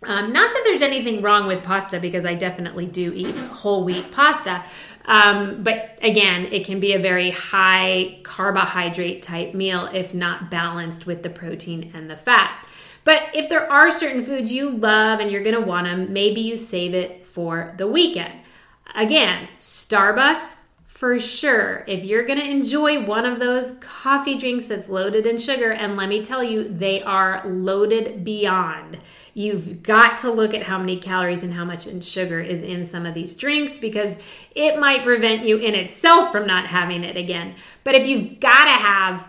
Um, 0.04 0.34
not 0.34 0.54
that 0.54 0.64
there's 0.66 0.82
anything 0.82 1.22
wrong 1.22 1.48
with 1.48 1.64
pasta 1.64 2.00
because 2.00 2.26
I 2.26 2.36
definitely 2.36 2.86
do 2.86 3.12
eat 3.14 3.36
whole 3.36 3.84
wheat 3.84 4.12
pasta. 4.12 4.64
Um, 5.06 5.64
but 5.64 5.98
again, 6.02 6.46
it 6.46 6.66
can 6.66 6.80
be 6.80 6.94
a 6.94 7.00
very 7.00 7.32
high 7.32 8.20
carbohydrate 8.24 9.22
type 9.22 9.54
meal 9.54 9.88
if 9.94 10.14
not 10.14 10.52
balanced 10.52 11.06
with 11.06 11.24
the 11.24 11.30
protein 11.30 11.92
and 11.94 12.10
the 12.10 12.18
fat. 12.18 12.68
But 13.04 13.24
if 13.34 13.50
there 13.50 13.72
are 13.72 13.92
certain 13.92 14.24
foods 14.24 14.52
you 14.52 14.72
love 14.72 15.20
and 15.20 15.32
you're 15.32 15.44
going 15.44 15.56
to 15.56 15.62
want 15.62 15.86
them, 15.86 16.12
maybe 16.12 16.42
you 16.42 16.58
save 16.58 16.94
it 16.94 17.26
for 17.26 17.74
the 17.78 17.88
weekend. 17.88 18.34
Again, 18.96 19.48
Starbucks, 19.60 20.56
for 20.96 21.20
sure, 21.20 21.84
if 21.88 22.06
you're 22.06 22.24
going 22.24 22.40
to 22.40 22.50
enjoy 22.50 23.04
one 23.04 23.26
of 23.26 23.38
those 23.38 23.74
coffee 23.80 24.38
drinks 24.38 24.68
that's 24.68 24.88
loaded 24.88 25.26
in 25.26 25.38
sugar, 25.38 25.74
and 25.74 25.98
let 25.98 26.08
me 26.08 26.24
tell 26.24 26.42
you, 26.42 26.70
they 26.70 27.04
are 27.04 27.46
loaded 27.46 28.24
beyond. 28.24 29.00
You've 29.34 29.84
got 29.84 30.20
to 30.20 30.32
look 30.32 30.54
at 30.54 30.64
how 30.64 30.78
many 30.78 30.98
calories 30.98 31.44
and 31.44 31.54
how 31.54 31.66
much 31.66 31.86
sugar 32.02 32.40
is 32.40 32.62
in 32.62 32.86
some 32.86 33.06
of 33.06 33.14
these 33.14 33.36
drinks 33.36 33.78
because 33.78 34.18
it 34.56 34.80
might 34.80 35.04
prevent 35.04 35.46
you 35.46 35.58
in 35.58 35.76
itself 35.76 36.32
from 36.32 36.48
not 36.48 36.68
having 36.68 37.04
it 37.04 37.18
again. 37.18 37.56
But 37.84 37.96
if 37.96 38.08
you've 38.08 38.40
got 38.40 38.64
to 38.64 38.82
have 38.82 39.28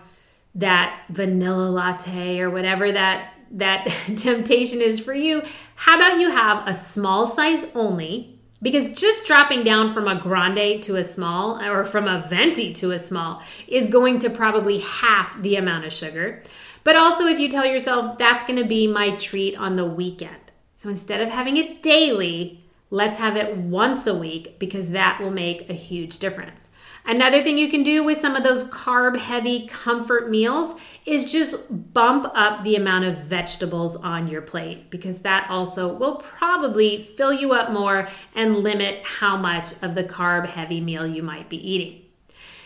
that 0.55 1.03
vanilla 1.09 1.69
latte 1.69 2.39
or 2.39 2.49
whatever 2.49 2.93
that 2.93 3.33
that 3.51 3.87
temptation 4.15 4.81
is 4.81 5.01
for 5.01 5.13
you, 5.13 5.43
how 5.75 5.97
about 5.97 6.21
you 6.21 6.31
have 6.31 6.65
a 6.65 6.73
small 6.73 7.27
size 7.27 7.67
only 7.75 8.36
Because 8.61 8.99
just 8.99 9.25
dropping 9.25 9.63
down 9.63 9.93
from 9.93 10.07
a 10.07 10.19
grande 10.19 10.81
to 10.83 10.95
a 10.95 11.03
small 11.03 11.61
or 11.61 11.83
from 11.83 12.07
a 12.07 12.25
venti 12.27 12.73
to 12.73 12.91
a 12.91 12.99
small 12.99 13.43
is 13.67 13.87
going 13.87 14.19
to 14.19 14.29
probably 14.29 14.79
half 14.79 15.39
the 15.41 15.55
amount 15.55 15.85
of 15.85 15.93
sugar. 15.93 16.41
But 16.83 16.95
also, 16.95 17.27
if 17.27 17.39
you 17.39 17.49
tell 17.49 17.65
yourself 17.65 18.17
that's 18.17 18.45
going 18.45 18.61
to 18.61 18.67
be 18.67 18.87
my 18.87 19.15
treat 19.15 19.55
on 19.55 19.75
the 19.75 19.85
weekend. 19.85 20.51
So 20.77 20.89
instead 20.89 21.21
of 21.21 21.29
having 21.29 21.57
it 21.57 21.83
daily, 21.83 22.63
let's 22.89 23.17
have 23.17 23.35
it 23.35 23.57
once 23.57 24.07
a 24.07 24.15
week 24.15 24.57
because 24.57 24.89
that 24.89 25.19
will 25.19 25.31
make 25.31 25.69
a 25.69 25.73
huge 25.73 26.19
difference. 26.19 26.69
Another 27.07 27.41
thing 27.41 27.57
you 27.57 27.69
can 27.69 27.83
do 27.83 28.03
with 28.03 28.17
some 28.17 28.35
of 28.35 28.43
those 28.43 28.69
carb 28.69 29.17
heavy 29.17 29.65
comfort 29.65 30.29
meals 30.29 30.77
is 31.05 31.31
just 31.31 31.93
bump 31.93 32.29
up 32.35 32.63
the 32.63 32.75
amount 32.75 33.05
of 33.05 33.17
vegetables 33.17 33.95
on 33.95 34.27
your 34.27 34.41
plate 34.41 34.89
because 34.89 35.19
that 35.19 35.49
also 35.49 35.87
will 35.87 36.17
probably 36.17 36.99
fill 36.99 37.31
you 37.31 37.53
up 37.53 37.71
more 37.71 38.09
and 38.35 38.57
limit 38.57 39.01
how 39.05 39.37
much 39.37 39.71
of 39.81 39.95
the 39.95 40.03
carb 40.03 40.47
heavy 40.47 40.81
meal 40.81 41.07
you 41.07 41.23
might 41.23 41.47
be 41.47 41.55
eating. 41.55 42.01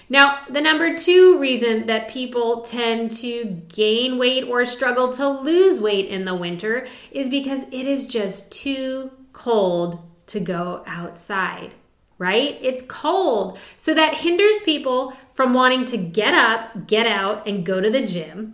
Now, 0.10 0.39
the 0.50 0.60
number 0.60 0.98
two 0.98 1.38
reason 1.39 1.86
that 1.86 2.10
people 2.10 2.63
tend 2.63 3.12
to 3.17 3.45
gain 3.67 4.17
weight 4.17 4.45
or 4.45 4.65
struggle 4.65 5.13
to 5.13 5.29
lose 5.29 5.79
weight 5.79 6.10
in 6.10 6.25
the 6.25 6.33
winter 6.33 6.88
is 7.12 7.29
because 7.29 7.65
it 7.65 7.86
is 7.86 8.07
just 8.07 8.51
too 8.51 9.12
cold 9.33 10.00
to 10.25 10.39
go 10.39 10.83
outside 10.88 11.75
right? 12.22 12.60
It's 12.62 12.84
cold. 12.84 13.58
So 13.78 13.96
that 13.96 14.13
hinders 14.13 14.62
people 14.62 15.12
from 15.30 15.56
wanting 15.56 15.86
to 15.86 15.98
get 15.98 16.36
up, 16.36 16.86
get 16.86 17.08
out, 17.08 17.48
and 17.48 17.66
go 17.66 17.82
to 17.82 17.90
the 17.90 18.06
gym. 18.06 18.54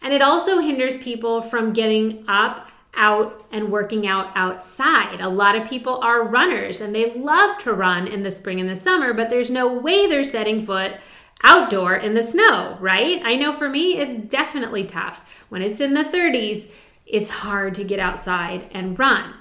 And 0.00 0.14
it 0.14 0.22
also 0.22 0.60
hinders 0.60 0.96
people 0.96 1.42
from 1.42 1.72
getting 1.72 2.24
up, 2.28 2.70
out, 2.94 3.44
and 3.50 3.72
working 3.72 4.06
out 4.06 4.30
outside. 4.36 5.20
A 5.20 5.28
lot 5.28 5.56
of 5.56 5.68
people 5.68 5.98
are 5.98 6.28
runners 6.28 6.80
and 6.80 6.94
they 6.94 7.12
love 7.14 7.58
to 7.64 7.72
run 7.72 8.06
in 8.06 8.22
the 8.22 8.30
spring 8.30 8.60
and 8.60 8.70
the 8.70 8.76
summer, 8.76 9.12
but 9.12 9.30
there's 9.30 9.50
no 9.50 9.66
way 9.66 10.06
they're 10.06 10.22
setting 10.22 10.62
foot 10.62 10.92
outdoor 11.42 11.96
in 11.96 12.14
the 12.14 12.22
snow, 12.22 12.78
right? 12.80 13.20
I 13.24 13.34
know 13.34 13.52
for 13.52 13.68
me, 13.68 13.98
it's 13.98 14.16
definitely 14.28 14.84
tough. 14.84 15.44
When 15.48 15.62
it's 15.62 15.80
in 15.80 15.94
the 15.94 16.04
30s, 16.04 16.70
it's 17.04 17.30
hard 17.30 17.74
to 17.74 17.84
get 17.84 17.98
outside 17.98 18.70
and 18.70 18.96
run. 18.96 19.34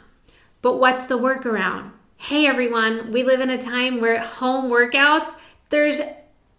But 0.63 0.79
what's 0.79 1.05
the 1.05 1.19
workaround? 1.19 1.91
Hey 2.19 2.47
everyone, 2.47 3.11
we 3.13 3.23
live 3.23 3.41
in 3.41 3.51
a 3.51 3.61
time 3.61 4.01
where 4.01 4.19
home 4.19 4.71
workouts, 4.71 5.29
there's 5.69 6.01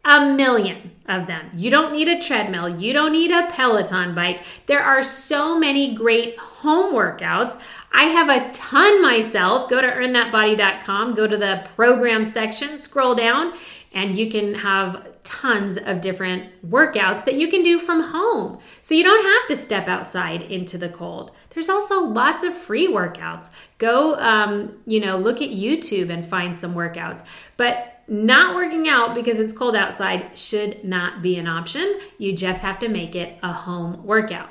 a 0.04 0.34
million 0.34 0.92
of 1.06 1.26
them. 1.26 1.50
You 1.54 1.68
don't 1.68 1.92
need 1.92 2.08
a 2.08 2.22
treadmill, 2.22 2.80
you 2.80 2.92
don't 2.92 3.12
need 3.12 3.32
a 3.32 3.48
Peloton 3.50 4.14
bike. 4.14 4.44
There 4.66 4.82
are 4.82 5.02
so 5.02 5.58
many 5.58 5.94
great 5.94 6.38
home 6.38 6.94
workouts. 6.94 7.60
I 7.92 8.04
have 8.04 8.28
a 8.30 8.50
ton 8.52 9.02
myself. 9.02 9.68
Go 9.68 9.80
to 9.80 9.88
earnthatbody.com, 9.88 11.14
go 11.14 11.26
to 11.26 11.36
the 11.36 11.68
program 11.74 12.22
section, 12.22 12.78
scroll 12.78 13.16
down, 13.16 13.52
and 13.92 14.16
you 14.16 14.30
can 14.30 14.54
have 14.54 15.17
tons 15.28 15.76
of 15.76 16.00
different 16.00 16.50
workouts 16.68 17.26
that 17.26 17.34
you 17.34 17.48
can 17.48 17.62
do 17.62 17.78
from 17.78 18.02
home. 18.02 18.58
So 18.80 18.94
you 18.94 19.04
don't 19.04 19.24
have 19.24 19.48
to 19.48 19.62
step 19.62 19.86
outside 19.86 20.42
into 20.42 20.78
the 20.78 20.88
cold. 20.88 21.32
There's 21.50 21.68
also 21.68 22.00
lots 22.00 22.42
of 22.44 22.54
free 22.54 22.88
workouts. 22.88 23.50
Go, 23.76 24.14
um, 24.14 24.78
you 24.86 25.00
know, 25.00 25.18
look 25.18 25.42
at 25.42 25.50
YouTube 25.50 26.10
and 26.10 26.24
find 26.24 26.56
some 26.56 26.74
workouts. 26.74 27.26
But 27.58 28.02
not 28.08 28.54
working 28.54 28.88
out 28.88 29.14
because 29.14 29.38
it's 29.38 29.52
cold 29.52 29.76
outside 29.76 30.36
should 30.38 30.82
not 30.82 31.20
be 31.20 31.36
an 31.36 31.46
option. 31.46 32.00
You 32.16 32.32
just 32.32 32.62
have 32.62 32.78
to 32.78 32.88
make 32.88 33.14
it 33.14 33.36
a 33.42 33.52
home 33.52 34.04
workout. 34.04 34.48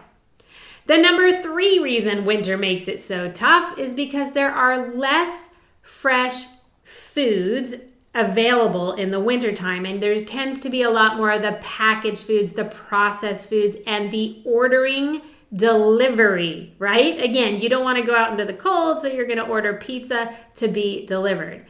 The 0.86 0.98
number 1.00 1.41
three 1.41 1.79
reason 1.79 2.24
winter 2.24 2.55
makes 2.55 2.88
it 2.88 3.00
so 3.00 3.31
tough 3.31 3.79
is 3.79 3.96
because 3.96 4.34
there 4.34 4.51
are 4.51 4.93
less 4.93 5.50
fresh 5.81 6.46
foods 6.84 7.74
available 8.18 8.94
in 8.94 9.12
the 9.12 9.20
wintertime. 9.20 9.86
And 9.86 10.02
there 10.02 10.20
tends 10.24 10.60
to 10.62 10.70
be 10.70 10.82
a 10.82 10.90
lot 10.90 11.18
more 11.18 11.32
of 11.32 11.44
the 11.44 11.60
packaged 11.62 12.24
foods 12.24 12.52
the 12.52 12.66
processed 12.66 13.48
foods 13.48 13.77
and 13.86 14.12
the 14.12 14.42
ordering 14.44 15.22
delivery 15.56 16.75
right? 16.77 17.24
Again 17.24 17.62
you 17.62 17.70
don't 17.70 17.84
want 17.84 17.98
to 17.98 18.03
go 18.03 18.16
out 18.16 18.32
into 18.32 18.44
the 18.44 18.53
cold 18.53 19.00
so 19.00 19.08
you're 19.08 19.25
going 19.25 19.38
to 19.38 19.46
order 19.46 19.75
pizza 19.75 20.36
to 20.56 20.68
be 20.68 21.06
delivered. 21.06 21.66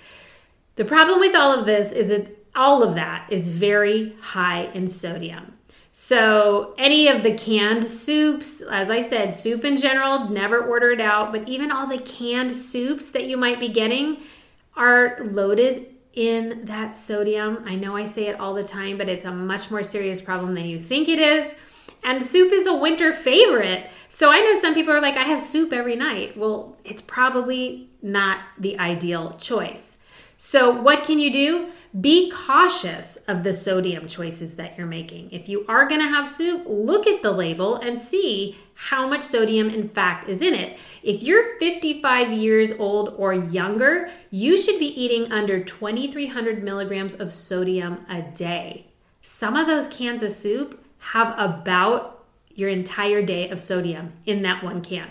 The 0.78 0.86
problem 0.86 1.20
with 1.20 1.36
all 1.36 1.54
of 1.54 1.66
this 1.66 1.92
is 1.92 2.08
that 2.08 2.28
all 2.56 2.82
of 2.82 2.96
that 2.96 3.28
is 3.32 3.50
very 3.50 4.16
high 4.20 4.72
in 4.74 4.88
sodium. 4.88 5.54
So, 5.92 6.76
any 6.78 7.08
of 7.08 7.24
the 7.24 7.34
canned 7.34 7.84
soups, 7.84 8.62
as 8.62 8.92
I 8.92 9.02
said, 9.02 9.34
soup 9.34 9.66
in 9.66 9.78
general, 9.78 10.30
never 10.30 10.60
order 10.60 10.92
it 10.92 11.02
out, 11.02 11.32
but 11.32 11.48
even 11.50 11.72
all 11.72 11.88
the 11.88 11.98
canned 11.98 12.52
soups 12.52 13.10
that 13.12 13.26
you 13.26 13.36
might 13.36 13.60
be 13.60 13.68
getting 13.68 14.18
are 14.76 15.18
loaded 15.24 15.97
in 16.18 16.66
that 16.66 16.96
sodium. 16.96 17.64
I 17.68 17.76
know 17.76 17.96
I 17.96 18.06
say 18.06 18.26
it 18.26 18.40
all 18.40 18.56
the 18.56 18.64
time, 18.64 18.98
but 18.98 19.08
it's 19.08 19.24
a 19.24 19.32
much 19.32 19.70
more 19.70 19.84
serious 19.84 20.20
problem 20.20 20.56
than 20.56 20.66
you 20.66 20.82
think 20.82 21.08
it 21.08 21.20
is. 21.20 21.54
And 22.04 22.26
soup 22.26 22.52
is 22.52 22.66
a 22.66 22.74
winter 22.74 23.14
favorite. 23.14 23.92
So 24.10 24.32
I 24.32 24.40
know 24.40 24.60
some 24.60 24.74
people 24.74 24.92
are 24.94 25.02
like, 25.02 25.16
I 25.16 25.24
have 25.24 25.40
soup 25.40 25.72
every 25.72 25.96
night. 25.96 26.36
Well, 26.36 26.76
it's 26.84 27.04
probably 27.04 27.92
not 28.02 28.40
the 28.58 28.80
ideal 28.80 29.36
choice. 29.38 29.98
So, 30.38 30.72
what 30.72 31.04
can 31.04 31.20
you 31.20 31.32
do? 31.32 31.70
Be 32.02 32.30
cautious 32.30 33.16
of 33.28 33.44
the 33.44 33.54
sodium 33.54 34.08
choices 34.08 34.58
that 34.58 34.78
you're 34.78 34.86
making. 34.86 35.32
If 35.32 35.48
you 35.48 35.66
are 35.68 35.88
going 35.88 36.02
to 36.02 36.08
have 36.08 36.28
soup, 36.28 36.64
look 36.68 37.08
at 37.08 37.22
the 37.22 37.32
label 37.32 37.78
and 37.78 37.98
see 37.98 38.58
how 38.76 39.08
much 39.08 39.24
sodium 39.24 39.70
in 39.70 39.88
fact 39.88 40.30
is 40.30 40.42
in 40.42 40.54
it. 40.54 40.80
If 41.02 41.24
you're 41.24 41.58
55 41.58 42.32
years 42.34 42.74
old 42.74 43.16
or 43.18 43.34
younger, 43.34 44.12
you 44.30 44.62
should 44.62 44.80
be 44.80 44.88
eating 44.88 45.32
under 45.32 45.64
2300 45.64 46.62
milligrams 46.62 47.16
of 47.16 47.32
sodium 47.32 48.06
a 48.10 48.22
day. 48.22 48.88
Some 49.22 49.56
of 49.56 49.66
those 49.66 49.88
cans 49.88 50.22
of 50.22 50.32
soup 50.32 50.84
have 51.00 51.34
about 51.40 52.26
your 52.54 52.70
entire 52.70 53.22
day 53.22 53.50
of 53.50 53.60
sodium 53.60 54.14
in 54.26 54.42
that 54.44 54.64
one 54.64 54.82
can. 54.82 55.10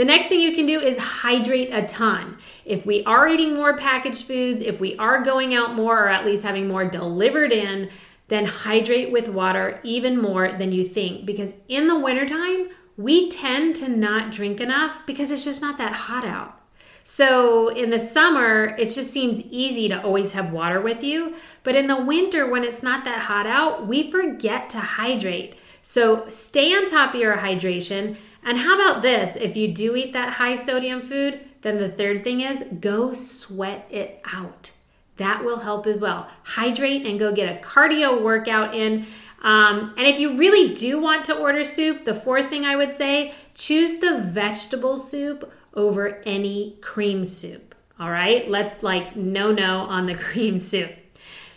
The 0.00 0.06
next 0.06 0.28
thing 0.28 0.40
you 0.40 0.54
can 0.54 0.64
do 0.64 0.80
is 0.80 0.96
hydrate 0.96 1.68
a 1.74 1.84
ton. 1.84 2.38
If 2.64 2.86
we 2.86 3.04
are 3.04 3.28
eating 3.28 3.52
more 3.52 3.76
packaged 3.76 4.24
foods, 4.24 4.62
if 4.62 4.80
we 4.80 4.96
are 4.96 5.22
going 5.22 5.54
out 5.54 5.74
more 5.74 6.06
or 6.06 6.08
at 6.08 6.24
least 6.24 6.42
having 6.42 6.66
more 6.66 6.86
delivered 6.86 7.52
in, 7.52 7.90
then 8.28 8.46
hydrate 8.46 9.12
with 9.12 9.28
water 9.28 9.78
even 9.82 10.16
more 10.16 10.52
than 10.52 10.72
you 10.72 10.86
think 10.86 11.26
because 11.26 11.52
in 11.68 11.86
the 11.86 11.98
wintertime, 11.98 12.70
we 12.96 13.28
tend 13.28 13.76
to 13.76 13.90
not 13.90 14.32
drink 14.32 14.62
enough 14.62 15.04
because 15.04 15.30
it's 15.30 15.44
just 15.44 15.60
not 15.60 15.76
that 15.76 15.92
hot 15.92 16.24
out. 16.24 16.58
So 17.04 17.68
in 17.68 17.90
the 17.90 17.98
summer, 17.98 18.74
it 18.78 18.86
just 18.86 19.10
seems 19.10 19.42
easy 19.50 19.86
to 19.90 20.02
always 20.02 20.32
have 20.32 20.50
water 20.50 20.80
with 20.80 21.04
you. 21.04 21.34
But 21.62 21.76
in 21.76 21.88
the 21.88 22.02
winter, 22.02 22.48
when 22.48 22.64
it's 22.64 22.82
not 22.82 23.04
that 23.04 23.18
hot 23.18 23.46
out, 23.46 23.86
we 23.86 24.10
forget 24.10 24.70
to 24.70 24.78
hydrate. 24.78 25.56
So 25.82 26.26
stay 26.30 26.72
on 26.72 26.86
top 26.86 27.12
of 27.12 27.20
your 27.20 27.36
hydration 27.36 28.16
and 28.44 28.58
how 28.58 28.74
about 28.74 29.02
this? 29.02 29.36
If 29.36 29.56
you 29.56 29.68
do 29.68 29.96
eat 29.96 30.12
that 30.12 30.34
high 30.34 30.54
sodium 30.54 31.00
food, 31.00 31.40
then 31.62 31.78
the 31.78 31.88
third 31.88 32.24
thing 32.24 32.40
is 32.40 32.64
go 32.80 33.12
sweat 33.12 33.86
it 33.90 34.22
out. 34.32 34.72
That 35.16 35.44
will 35.44 35.58
help 35.58 35.86
as 35.86 36.00
well. 36.00 36.28
Hydrate 36.44 37.06
and 37.06 37.18
go 37.18 37.32
get 37.32 37.54
a 37.54 37.62
cardio 37.62 38.22
workout 38.22 38.74
in. 38.74 39.06
Um, 39.42 39.94
and 39.96 40.06
if 40.06 40.18
you 40.18 40.38
really 40.38 40.74
do 40.74 41.00
want 41.00 41.26
to 41.26 41.36
order 41.36 41.64
soup, 41.64 42.04
the 42.04 42.14
fourth 42.14 42.48
thing 42.48 42.64
I 42.64 42.76
would 42.76 42.92
say 42.92 43.34
choose 43.54 44.00
the 44.00 44.18
vegetable 44.20 44.96
soup 44.96 45.52
over 45.74 46.22
any 46.24 46.78
cream 46.80 47.26
soup. 47.26 47.74
All 47.98 48.10
right, 48.10 48.48
let's 48.48 48.82
like 48.82 49.14
no 49.14 49.52
no 49.52 49.80
on 49.80 50.06
the 50.06 50.14
cream 50.30 50.58
soup. 50.58 50.92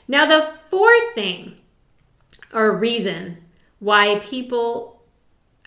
Now, 0.07 0.25
the 0.25 0.41
fourth 0.69 1.15
thing 1.15 1.55
or 2.53 2.77
reason 2.77 3.37
why 3.79 4.19
people 4.19 4.92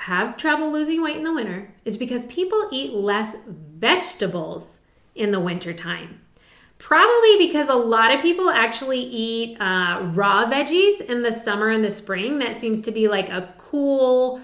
have 0.06 0.36
trouble 0.36 0.70
losing 0.70 1.02
weight 1.02 1.16
in 1.16 1.24
the 1.24 1.34
winter 1.34 1.68
is 1.84 1.96
because 1.96 2.26
people 2.26 2.68
eat 2.70 2.92
less 2.92 3.34
vegetables 3.48 4.82
in 5.16 5.32
the 5.32 5.40
wintertime. 5.40 6.20
Probably 6.78 7.38
because 7.38 7.68
a 7.68 7.74
lot 7.74 8.14
of 8.14 8.22
people 8.22 8.48
actually 8.48 9.00
eat 9.00 9.60
uh, 9.60 10.08
raw 10.14 10.48
veggies 10.48 11.00
in 11.00 11.22
the 11.22 11.32
summer 11.32 11.70
and 11.70 11.84
the 11.84 11.90
spring. 11.90 12.38
That 12.38 12.54
seems 12.54 12.82
to 12.82 12.92
be 12.92 13.08
like 13.08 13.30
a 13.30 13.52
cool 13.58 14.40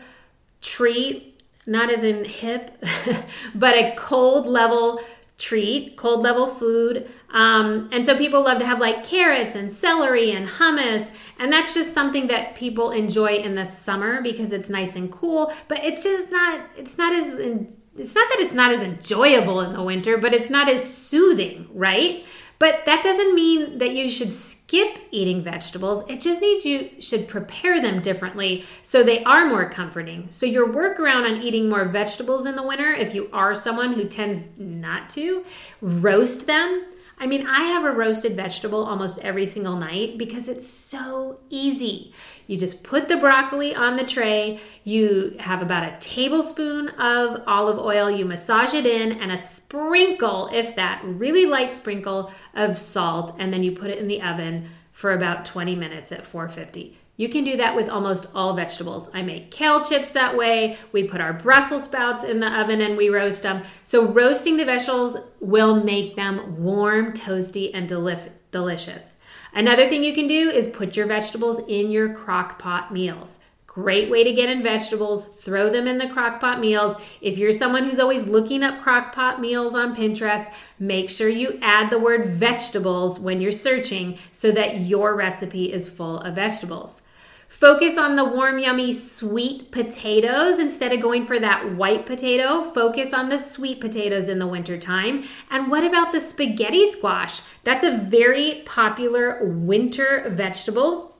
treat, 0.62 1.40
not 1.64 1.92
as 1.92 2.02
in 2.02 2.24
hip, 2.24 2.84
but 3.54 3.76
a 3.76 3.94
cold 3.96 4.48
level 4.48 5.00
treat, 5.42 5.96
cold 5.96 6.22
level 6.22 6.46
food. 6.46 7.10
Um, 7.30 7.88
and 7.90 8.06
so 8.06 8.16
people 8.16 8.42
love 8.42 8.58
to 8.60 8.66
have 8.66 8.78
like 8.78 9.02
carrots 9.04 9.56
and 9.56 9.70
celery 9.70 10.30
and 10.30 10.48
hummus. 10.48 11.10
And 11.38 11.52
that's 11.52 11.74
just 11.74 11.92
something 11.92 12.28
that 12.28 12.54
people 12.54 12.92
enjoy 12.92 13.36
in 13.36 13.56
the 13.56 13.66
summer 13.66 14.22
because 14.22 14.52
it's 14.52 14.70
nice 14.70 14.94
and 14.94 15.10
cool. 15.10 15.52
But 15.66 15.82
it's 15.82 16.04
just 16.04 16.30
not, 16.30 16.60
it's 16.76 16.96
not 16.96 17.12
as, 17.12 17.34
it's 17.34 18.14
not 18.14 18.28
that 18.30 18.38
it's 18.38 18.54
not 18.54 18.72
as 18.72 18.82
enjoyable 18.82 19.60
in 19.60 19.72
the 19.72 19.82
winter, 19.82 20.16
but 20.16 20.32
it's 20.32 20.48
not 20.48 20.68
as 20.68 20.82
soothing, 20.88 21.68
right? 21.74 22.24
But 22.62 22.84
that 22.86 23.02
doesn't 23.02 23.34
mean 23.34 23.78
that 23.78 23.92
you 23.92 24.08
should 24.08 24.30
skip 24.30 24.96
eating 25.10 25.42
vegetables. 25.42 26.08
It 26.08 26.20
just 26.20 26.40
means 26.40 26.64
you 26.64 26.90
should 27.00 27.26
prepare 27.26 27.82
them 27.82 28.00
differently 28.00 28.64
so 28.82 29.02
they 29.02 29.24
are 29.24 29.46
more 29.46 29.68
comforting. 29.68 30.28
So, 30.30 30.46
your 30.46 30.68
workaround 30.68 31.28
on 31.28 31.42
eating 31.42 31.68
more 31.68 31.86
vegetables 31.86 32.46
in 32.46 32.54
the 32.54 32.62
winter, 32.62 32.92
if 32.92 33.16
you 33.16 33.28
are 33.32 33.56
someone 33.56 33.94
who 33.94 34.04
tends 34.04 34.46
not 34.56 35.10
to, 35.10 35.44
roast 35.80 36.46
them. 36.46 36.84
I 37.22 37.26
mean, 37.26 37.46
I 37.46 37.62
have 37.66 37.84
a 37.84 37.92
roasted 37.92 38.34
vegetable 38.34 38.84
almost 38.84 39.20
every 39.20 39.46
single 39.46 39.76
night 39.76 40.18
because 40.18 40.48
it's 40.48 40.66
so 40.66 41.38
easy. 41.50 42.12
You 42.48 42.58
just 42.58 42.82
put 42.82 43.06
the 43.06 43.16
broccoli 43.16 43.76
on 43.76 43.94
the 43.94 44.02
tray, 44.02 44.58
you 44.82 45.36
have 45.38 45.62
about 45.62 45.84
a 45.84 45.96
tablespoon 46.00 46.88
of 46.88 47.44
olive 47.46 47.78
oil, 47.78 48.10
you 48.10 48.24
massage 48.24 48.74
it 48.74 48.86
in, 48.86 49.12
and 49.20 49.30
a 49.30 49.38
sprinkle, 49.38 50.50
if 50.52 50.74
that, 50.74 51.00
really 51.04 51.46
light 51.46 51.72
sprinkle 51.72 52.32
of 52.54 52.76
salt, 52.76 53.36
and 53.38 53.52
then 53.52 53.62
you 53.62 53.70
put 53.70 53.90
it 53.90 54.00
in 54.00 54.08
the 54.08 54.20
oven 54.20 54.68
for 54.90 55.12
about 55.12 55.44
20 55.44 55.76
minutes 55.76 56.10
at 56.10 56.26
450. 56.26 56.98
You 57.22 57.28
can 57.28 57.44
do 57.44 57.56
that 57.58 57.76
with 57.76 57.88
almost 57.88 58.26
all 58.34 58.52
vegetables. 58.52 59.08
I 59.14 59.22
make 59.22 59.52
kale 59.52 59.84
chips 59.84 60.10
that 60.10 60.36
way. 60.36 60.76
We 60.90 61.04
put 61.04 61.20
our 61.20 61.32
Brussels 61.32 61.84
sprouts 61.84 62.24
in 62.24 62.40
the 62.40 62.52
oven 62.52 62.80
and 62.80 62.96
we 62.96 63.10
roast 63.10 63.44
them. 63.44 63.62
So, 63.84 64.04
roasting 64.04 64.56
the 64.56 64.64
vegetables 64.64 65.16
will 65.38 65.84
make 65.84 66.16
them 66.16 66.60
warm, 66.60 67.12
toasty, 67.12 67.70
and 67.72 67.88
delicious. 67.88 69.18
Another 69.54 69.88
thing 69.88 70.02
you 70.02 70.14
can 70.14 70.26
do 70.26 70.50
is 70.50 70.68
put 70.68 70.96
your 70.96 71.06
vegetables 71.06 71.60
in 71.68 71.92
your 71.92 72.12
crock 72.12 72.58
pot 72.58 72.92
meals. 72.92 73.38
Great 73.68 74.10
way 74.10 74.24
to 74.24 74.32
get 74.32 74.48
in 74.48 74.60
vegetables. 74.60 75.24
Throw 75.24 75.70
them 75.70 75.86
in 75.86 75.98
the 75.98 76.08
crock 76.08 76.40
pot 76.40 76.58
meals. 76.58 76.96
If 77.20 77.38
you're 77.38 77.52
someone 77.52 77.84
who's 77.84 78.00
always 78.00 78.26
looking 78.26 78.64
up 78.64 78.82
crock 78.82 79.14
pot 79.14 79.40
meals 79.40 79.76
on 79.76 79.94
Pinterest, 79.94 80.52
make 80.80 81.08
sure 81.08 81.28
you 81.28 81.60
add 81.62 81.88
the 81.88 82.00
word 82.00 82.26
vegetables 82.26 83.20
when 83.20 83.40
you're 83.40 83.52
searching 83.52 84.18
so 84.32 84.50
that 84.50 84.80
your 84.80 85.14
recipe 85.14 85.72
is 85.72 85.88
full 85.88 86.18
of 86.18 86.34
vegetables. 86.34 87.04
Focus 87.52 87.98
on 87.98 88.16
the 88.16 88.24
warm, 88.24 88.58
yummy, 88.58 88.94
sweet 88.94 89.70
potatoes 89.70 90.58
instead 90.58 90.90
of 90.90 91.02
going 91.02 91.26
for 91.26 91.38
that 91.38 91.74
white 91.76 92.06
potato. 92.06 92.62
Focus 92.62 93.12
on 93.12 93.28
the 93.28 93.36
sweet 93.36 93.78
potatoes 93.78 94.28
in 94.28 94.38
the 94.38 94.46
wintertime. 94.46 95.24
And 95.50 95.70
what 95.70 95.84
about 95.84 96.12
the 96.12 96.20
spaghetti 96.20 96.90
squash? 96.90 97.42
That's 97.62 97.84
a 97.84 97.98
very 97.98 98.62
popular 98.64 99.44
winter 99.44 100.24
vegetable 100.30 101.14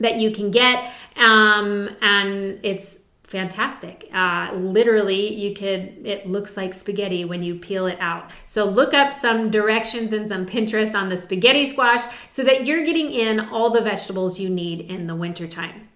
that 0.00 0.16
you 0.16 0.30
can 0.30 0.50
get. 0.50 0.90
Um, 1.14 1.90
and 2.00 2.58
it's 2.64 3.00
fantastic. 3.26 4.08
Uh, 4.12 4.52
literally, 4.54 5.34
you 5.34 5.54
could, 5.54 6.06
it 6.06 6.26
looks 6.26 6.56
like 6.56 6.72
spaghetti 6.72 7.24
when 7.24 7.42
you 7.42 7.56
peel 7.56 7.86
it 7.86 7.98
out. 8.00 8.30
So 8.44 8.64
look 8.64 8.94
up 8.94 9.12
some 9.12 9.50
directions 9.50 10.12
and 10.12 10.26
some 10.26 10.46
Pinterest 10.46 10.94
on 10.94 11.08
the 11.08 11.16
spaghetti 11.16 11.68
squash 11.68 12.02
so 12.30 12.44
that 12.44 12.66
you're 12.66 12.84
getting 12.84 13.10
in 13.10 13.40
all 13.40 13.70
the 13.70 13.80
vegetables 13.80 14.38
you 14.38 14.48
need 14.48 14.82
in 14.82 15.06
the 15.06 15.14
wintertime. 15.14 15.88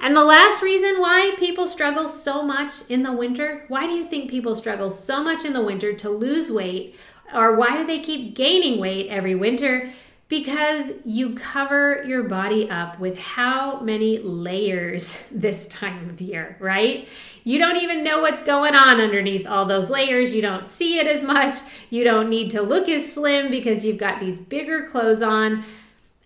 And 0.00 0.14
the 0.14 0.24
last 0.24 0.62
reason 0.62 1.00
why 1.00 1.34
people 1.38 1.66
struggle 1.66 2.08
so 2.08 2.42
much 2.42 2.88
in 2.90 3.02
the 3.02 3.12
winter, 3.12 3.64
why 3.68 3.86
do 3.86 3.92
you 3.92 4.04
think 4.04 4.28
people 4.28 4.54
struggle 4.54 4.90
so 4.90 5.22
much 5.22 5.44
in 5.44 5.52
the 5.52 5.62
winter 5.62 5.92
to 5.94 6.10
lose 6.10 6.50
weight? 6.50 6.96
Or 7.32 7.56
why 7.56 7.76
do 7.76 7.86
they 7.86 8.00
keep 8.00 8.34
gaining 8.34 8.80
weight 8.80 9.08
every 9.08 9.34
winter? 9.34 9.90
Because 10.34 10.90
you 11.04 11.32
cover 11.36 12.02
your 12.02 12.24
body 12.24 12.68
up 12.68 12.98
with 12.98 13.16
how 13.16 13.78
many 13.78 14.18
layers 14.18 15.28
this 15.30 15.68
time 15.68 16.10
of 16.10 16.20
year, 16.20 16.56
right? 16.58 17.06
You 17.44 17.60
don't 17.60 17.76
even 17.76 18.02
know 18.02 18.20
what's 18.20 18.42
going 18.42 18.74
on 18.74 19.00
underneath 19.00 19.46
all 19.46 19.64
those 19.64 19.90
layers. 19.90 20.34
You 20.34 20.42
don't 20.42 20.66
see 20.66 20.98
it 20.98 21.06
as 21.06 21.22
much. 21.22 21.58
You 21.88 22.02
don't 22.02 22.28
need 22.30 22.50
to 22.50 22.62
look 22.62 22.88
as 22.88 23.12
slim 23.12 23.48
because 23.48 23.84
you've 23.84 23.98
got 23.98 24.18
these 24.18 24.40
bigger 24.40 24.88
clothes 24.88 25.22
on. 25.22 25.62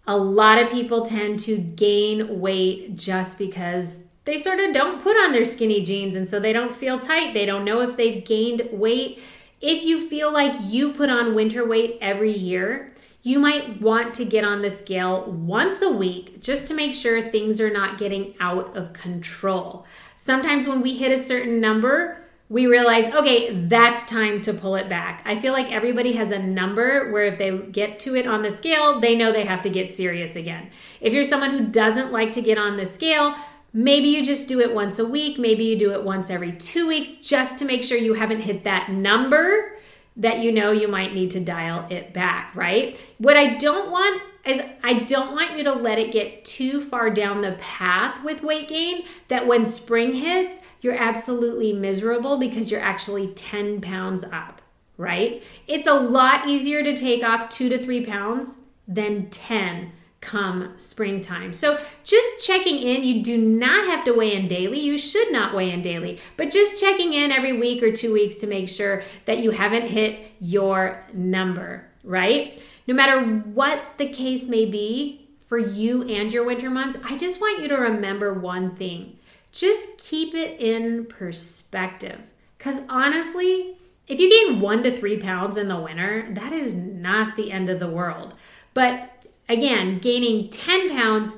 A 0.07 0.17
lot 0.17 0.57
of 0.57 0.71
people 0.71 1.05
tend 1.05 1.41
to 1.41 1.59
gain 1.59 2.41
weight 2.41 2.97
just 2.97 3.37
because 3.37 4.05
they 4.25 4.39
sort 4.39 4.59
of 4.59 4.73
don't 4.73 5.03
put 5.03 5.19
on 5.19 5.33
their 5.33 5.45
skinny 5.45 5.85
jeans 5.85 6.17
and 6.17 6.27
so 6.27 6.41
they 6.41 6.55
don't 6.55 6.75
feel 6.75 6.99
tight. 6.99 7.35
They 7.35 7.45
don't 7.45 7.67
know 7.67 7.83
if 7.83 7.99
they've 7.99 8.25
gained 8.25 8.71
weight. 8.73 9.21
If 9.61 9.85
you 9.85 10.09
feel 10.09 10.33
like 10.33 10.55
you 10.63 10.95
put 10.95 11.11
on 11.11 11.35
winter 11.35 11.69
weight 11.69 11.99
every 12.01 12.33
year, 12.33 12.95
you 13.23 13.39
might 13.39 13.81
want 13.81 14.15
to 14.15 14.25
get 14.25 14.45
on 14.45 14.63
the 14.63 14.71
scale 14.71 15.25
once 15.31 15.83
a 15.83 15.91
week 15.91 16.41
just 16.41 16.69
to 16.69 16.75
make 16.75 16.95
sure 16.95 17.21
things 17.21 17.61
are 17.61 17.71
not 17.71 17.99
getting 17.99 18.35
out 18.41 18.77
of 18.77 18.93
control. 18.93 19.85
Sometimes 20.17 20.69
when 20.69 20.81
we 20.81 20.97
hit 20.97 21.11
a 21.11 21.17
certain 21.17 21.61
number, 21.61 22.25
we 22.49 22.67
realize, 22.67 23.13
okay, 23.13 23.55
that's 23.67 24.05
time 24.05 24.41
to 24.43 24.55
pull 24.55 24.77
it 24.77 24.89
back. 24.89 25.23
I 25.27 25.39
feel 25.39 25.53
like 25.53 25.71
everybody 25.71 26.13
has 26.13 26.31
a 26.31 26.39
number 26.39 27.11
where 27.13 27.27
if 27.27 27.39
they 27.39 27.59
get 27.59 27.99
to 28.01 28.17
it 28.17 28.27
on 28.27 28.41
the 28.43 28.51
scale, 28.51 29.01
they 29.01 29.15
know 29.15 29.33
they 29.33 29.45
have 29.45 29.63
to 29.63 29.71
get 29.71 29.91
serious 29.91 30.35
again. 30.35 30.71
If 31.01 31.13
you're 31.13 31.25
someone 31.25 31.51
who 31.51 31.67
doesn't 31.67 32.13
like 32.13 32.33
to 32.33 32.41
get 32.41 32.57
on 32.57 32.79
the 32.79 32.87
scale, 32.87 33.35
maybe 33.75 34.09
you 34.09 34.25
just 34.25 34.49
do 34.49 34.61
it 34.61 34.75
once 34.75 34.99
a 34.99 35.05
week, 35.05 35.39
maybe 35.39 35.65
you 35.65 35.79
do 35.79 35.93
it 35.93 36.03
once 36.03 36.31
every 36.31 36.53
two 36.53 36.87
weeks 36.87 37.17
just 37.17 37.59
to 37.59 37.67
make 37.67 37.83
sure 37.83 37.99
you 37.99 38.15
haven't 38.15 38.41
hit 38.41 38.65
that 38.65 38.91
number 38.91 39.78
that 40.19 40.41
you 40.41 40.53
know 40.53 40.73
you 40.73 40.89
might 40.89 41.15
need 41.15 41.31
to 41.31 41.41
dial 41.41 41.87
it 41.91 42.13
back, 42.13 42.55
right? 42.55 42.99
What 43.19 43.37
I 43.37 43.57
don't 43.57 43.91
want 43.91 44.21
is 44.45 44.61
I 44.83 45.01
don't 45.01 45.33
want 45.33 45.57
you 45.57 45.65
to 45.65 45.73
let 45.73 45.99
it 45.99 46.13
get 46.13 46.45
too 46.45 46.81
far 46.81 47.11
down 47.11 47.41
the 47.41 47.57
path 47.61 48.23
with 48.25 48.43
weight 48.43 48.69
gain 48.69 49.05
that 49.29 49.47
when 49.47 49.65
spring 49.65 50.15
hits, 50.15 50.59
you're 50.81 50.97
absolutely 50.97 51.73
miserable 51.73 52.39
because 52.39 52.71
you're 52.71 52.81
actually 52.81 53.29
10 53.29 53.81
pounds 53.81 54.25
up, 54.25 54.61
right? 54.97 55.43
It's 55.67 55.87
a 55.87 55.95
lot 55.95 56.49
easier 56.49 56.83
to 56.83 56.97
take 56.97 57.23
off 57.23 57.51
two 57.51 57.69
to 57.69 57.83
three 57.83 58.05
pounds 58.05 58.59
than 58.87 59.29
10 59.31 59.93
come 60.21 60.75
springtime. 60.77 61.53
So 61.53 61.79
just 62.03 62.47
checking 62.47 62.79
in, 62.79 63.05
you 63.05 63.23
do 63.23 63.39
not 63.39 63.87
have 63.87 64.05
to 64.05 64.13
weigh 64.13 64.35
in 64.35 64.49
daily. 64.49 64.81
You 64.81 64.99
should 64.99 65.33
not 65.33 65.55
weigh 65.55 65.71
in 65.71 65.81
daily, 65.81 66.19
but 66.37 66.51
just 66.51 66.81
checking 66.81 67.13
in 67.13 67.31
every 67.31 67.59
week 67.59 67.83
or 67.83 67.93
two 67.93 68.13
weeks 68.13 68.37
to 68.37 68.47
make 68.47 68.69
sure 68.69 69.03
that 69.27 69.39
you 69.39 69.53
haven't 69.53 69.89
hit 69.89 70.33
your 70.41 71.05
number, 71.13 71.87
right? 72.03 72.61
No 72.87 72.95
matter 72.95 73.25
what 73.55 73.81
the 73.99 74.09
case 74.09 74.49
may 74.49 74.67
be 74.67 75.29
for 75.45 75.59
you 75.59 76.03
and 76.09 76.33
your 76.33 76.45
winter 76.45 76.69
months, 76.69 76.99
I 77.05 77.17
just 77.17 77.41
want 77.41 77.63
you 77.63 77.69
to 77.69 77.77
remember 77.77 78.35
one 78.35 78.75
thing. 78.75 79.19
Just 79.53 79.99
keep 79.99 80.35
it 80.35 80.61
in 80.61 81.07
perspective. 81.07 82.35
Because 82.59 82.81
honestly, 82.89 83.77
if 84.09 84.19
you 84.19 84.31
gain 84.31 84.61
one 84.61 84.83
to 84.83 84.95
three 84.95 85.19
pounds 85.19 85.57
in 85.57 85.69
the 85.69 85.79
winter, 85.79 86.29
that 86.33 86.53
is 86.53 86.75
not 86.75 87.37
the 87.37 87.53
end 87.53 87.69
of 87.69 87.79
the 87.79 87.89
world. 87.89 88.35
But 88.75 89.11
again, 89.49 89.99
gaining 89.99 90.51
10 90.51 90.91
pounds, 90.91 91.35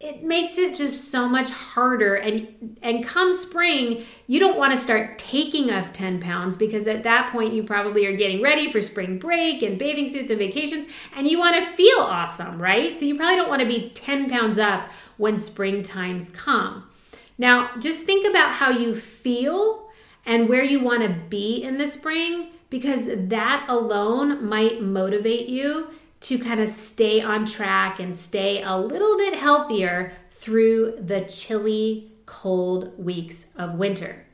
it 0.00 0.22
makes 0.22 0.58
it 0.58 0.74
just 0.74 1.10
so 1.10 1.28
much 1.28 1.50
harder. 1.50 2.16
And 2.16 2.78
and 2.82 3.04
come 3.04 3.32
spring, 3.32 4.04
you 4.26 4.38
don't 4.38 4.58
want 4.58 4.74
to 4.74 4.76
start 4.76 5.18
taking 5.18 5.70
off 5.70 5.92
10 5.92 6.20
pounds 6.20 6.56
because 6.56 6.86
at 6.86 7.04
that 7.04 7.32
point 7.32 7.54
you 7.54 7.62
probably 7.62 8.04
are 8.06 8.16
getting 8.16 8.42
ready 8.42 8.70
for 8.70 8.82
spring 8.82 9.18
break 9.18 9.62
and 9.62 9.78
bathing 9.78 10.08
suits 10.08 10.30
and 10.30 10.38
vacations, 10.38 10.86
and 11.16 11.26
you 11.26 11.38
want 11.38 11.56
to 11.56 11.70
feel 11.70 12.00
awesome, 12.00 12.60
right? 12.60 12.94
So 12.94 13.04
you 13.04 13.16
probably 13.16 13.36
don't 13.36 13.48
want 13.48 13.62
to 13.62 13.68
be 13.68 13.90
10 13.90 14.28
pounds 14.28 14.58
up 14.58 14.90
when 15.16 15.38
spring 15.38 15.82
times 15.82 16.28
come. 16.30 16.88
Now, 17.38 17.70
just 17.78 18.02
think 18.02 18.28
about 18.28 18.52
how 18.52 18.70
you 18.70 18.94
feel 18.94 19.88
and 20.26 20.48
where 20.48 20.62
you 20.62 20.80
want 20.80 21.02
to 21.02 21.08
be 21.28 21.62
in 21.62 21.78
the 21.78 21.86
spring 21.86 22.50
because 22.70 23.06
that 23.06 23.66
alone 23.68 24.44
might 24.44 24.82
motivate 24.82 25.48
you 25.48 25.88
to 26.24 26.38
kind 26.38 26.58
of 26.58 26.70
stay 26.70 27.20
on 27.20 27.44
track 27.44 28.00
and 28.00 28.16
stay 28.16 28.62
a 28.62 28.74
little 28.74 29.18
bit 29.18 29.34
healthier 29.34 30.14
through 30.30 30.96
the 30.98 31.20
chilly, 31.26 32.10
cold 32.24 32.98
weeks 32.98 33.44
of 33.56 33.74
winter. 33.74 34.24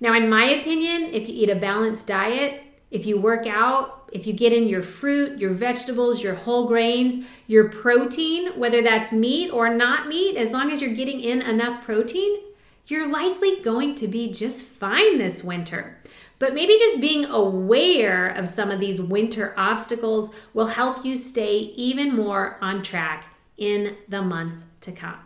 Now, 0.00 0.14
in 0.14 0.30
my 0.30 0.44
opinion, 0.44 1.10
if 1.12 1.28
you 1.28 1.34
eat 1.34 1.50
a 1.50 1.54
balanced 1.54 2.06
diet, 2.06 2.62
if 2.90 3.04
you 3.04 3.20
work 3.20 3.46
out, 3.46 4.08
if 4.10 4.26
you 4.26 4.32
get 4.32 4.54
in 4.54 4.68
your 4.68 4.82
fruit, 4.82 5.38
your 5.38 5.52
vegetables, 5.52 6.22
your 6.22 6.34
whole 6.34 6.66
grains, 6.66 7.26
your 7.46 7.68
protein, 7.68 8.58
whether 8.58 8.80
that's 8.80 9.12
meat 9.12 9.50
or 9.50 9.68
not 9.68 10.08
meat, 10.08 10.36
as 10.36 10.52
long 10.52 10.70
as 10.70 10.80
you're 10.80 10.94
getting 10.94 11.20
in 11.20 11.42
enough 11.42 11.84
protein, 11.84 12.38
you're 12.86 13.10
likely 13.10 13.60
going 13.60 13.94
to 13.96 14.08
be 14.08 14.30
just 14.32 14.64
fine 14.64 15.18
this 15.18 15.44
winter. 15.44 15.98
But 16.44 16.52
maybe 16.52 16.76
just 16.78 17.00
being 17.00 17.24
aware 17.24 18.28
of 18.28 18.46
some 18.46 18.70
of 18.70 18.78
these 18.78 19.00
winter 19.00 19.54
obstacles 19.56 20.28
will 20.52 20.66
help 20.66 21.02
you 21.02 21.16
stay 21.16 21.56
even 21.74 22.14
more 22.14 22.58
on 22.60 22.82
track 22.82 23.34
in 23.56 23.96
the 24.10 24.20
months 24.20 24.62
to 24.82 24.92
come. 24.92 25.16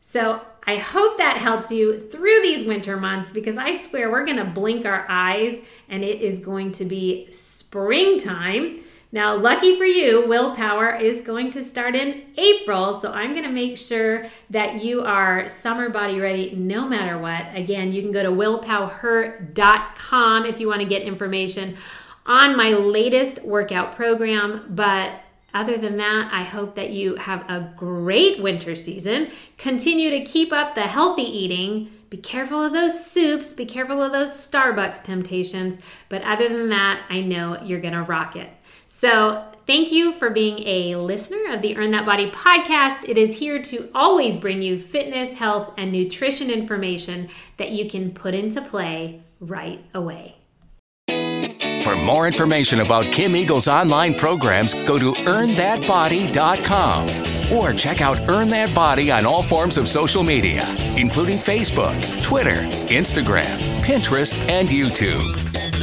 So, 0.00 0.42
I 0.64 0.76
hope 0.76 1.18
that 1.18 1.38
helps 1.38 1.72
you 1.72 2.08
through 2.08 2.40
these 2.42 2.64
winter 2.64 2.96
months 2.96 3.32
because 3.32 3.58
I 3.58 3.76
swear 3.78 4.12
we're 4.12 4.24
going 4.24 4.38
to 4.38 4.44
blink 4.44 4.86
our 4.86 5.04
eyes 5.08 5.60
and 5.88 6.04
it 6.04 6.22
is 6.22 6.38
going 6.38 6.70
to 6.72 6.84
be 6.84 7.26
springtime. 7.32 8.78
Now, 9.14 9.34
lucky 9.36 9.78
for 9.78 9.84
you, 9.84 10.24
willpowher 10.26 11.00
is 11.00 11.20
going 11.20 11.52
to 11.52 11.62
start 11.62 11.94
in 11.94 12.24
April, 12.36 13.00
so 13.00 13.12
I'm 13.12 13.30
going 13.30 13.44
to 13.44 13.48
make 13.48 13.76
sure 13.76 14.26
that 14.50 14.82
you 14.82 15.02
are 15.02 15.48
summer 15.48 15.88
body 15.88 16.18
ready 16.18 16.56
no 16.56 16.88
matter 16.88 17.16
what. 17.16 17.46
Again, 17.54 17.92
you 17.92 18.02
can 18.02 18.10
go 18.10 18.24
to 18.24 18.30
willpowher.com 18.30 20.46
if 20.46 20.58
you 20.58 20.66
want 20.66 20.80
to 20.80 20.88
get 20.88 21.02
information 21.02 21.76
on 22.26 22.56
my 22.56 22.70
latest 22.70 23.44
workout 23.44 23.94
program, 23.94 24.66
but 24.70 25.12
other 25.54 25.78
than 25.78 25.96
that, 25.98 26.30
I 26.32 26.42
hope 26.42 26.74
that 26.74 26.90
you 26.90 27.14
have 27.14 27.48
a 27.48 27.72
great 27.76 28.42
winter 28.42 28.74
season. 28.74 29.30
Continue 29.58 30.10
to 30.10 30.24
keep 30.24 30.52
up 30.52 30.74
the 30.74 30.88
healthy 30.88 31.22
eating. 31.22 31.92
Be 32.10 32.16
careful 32.16 32.64
of 32.64 32.72
those 32.72 33.06
soups, 33.06 33.54
be 33.54 33.64
careful 33.64 34.02
of 34.02 34.10
those 34.10 34.30
Starbucks 34.30 35.04
temptations. 35.04 35.78
But 36.08 36.22
other 36.22 36.48
than 36.48 36.70
that, 36.70 37.04
I 37.08 37.20
know 37.20 37.62
you're 37.62 37.80
going 37.80 37.94
to 37.94 38.02
rock 38.02 38.34
it. 38.34 38.50
So 38.96 39.44
thank 39.66 39.90
you 39.90 40.12
for 40.12 40.30
being 40.30 40.60
a 40.60 40.94
listener 40.94 41.52
of 41.52 41.62
the 41.62 41.76
Earn 41.76 41.90
That 41.90 42.06
Body 42.06 42.30
podcast. 42.30 43.08
It 43.08 43.18
is 43.18 43.36
here 43.36 43.60
to 43.60 43.90
always 43.92 44.36
bring 44.36 44.62
you 44.62 44.78
fitness, 44.78 45.32
health, 45.32 45.74
and 45.76 45.90
nutrition 45.90 46.48
information 46.48 47.28
that 47.56 47.72
you 47.72 47.90
can 47.90 48.12
put 48.12 48.34
into 48.34 48.62
play 48.62 49.20
right 49.40 49.84
away. 49.94 50.36
For 51.82 51.96
more 51.96 52.28
information 52.28 52.82
about 52.82 53.06
Kim 53.06 53.34
Eagle's 53.34 53.66
online 53.66 54.14
programs, 54.14 54.74
go 54.86 54.96
to 54.96 55.12
earnthatbody.com 55.12 57.52
or 57.52 57.72
check 57.76 58.00
out 58.00 58.16
Earn 58.28 58.46
That 58.48 58.72
Body 58.76 59.10
on 59.10 59.26
all 59.26 59.42
forms 59.42 59.76
of 59.76 59.88
social 59.88 60.22
media, 60.22 60.62
including 60.96 61.38
Facebook, 61.38 62.00
Twitter, 62.22 62.62
Instagram, 62.86 63.58
Pinterest, 63.82 64.38
and 64.48 64.68
YouTube. 64.68 65.73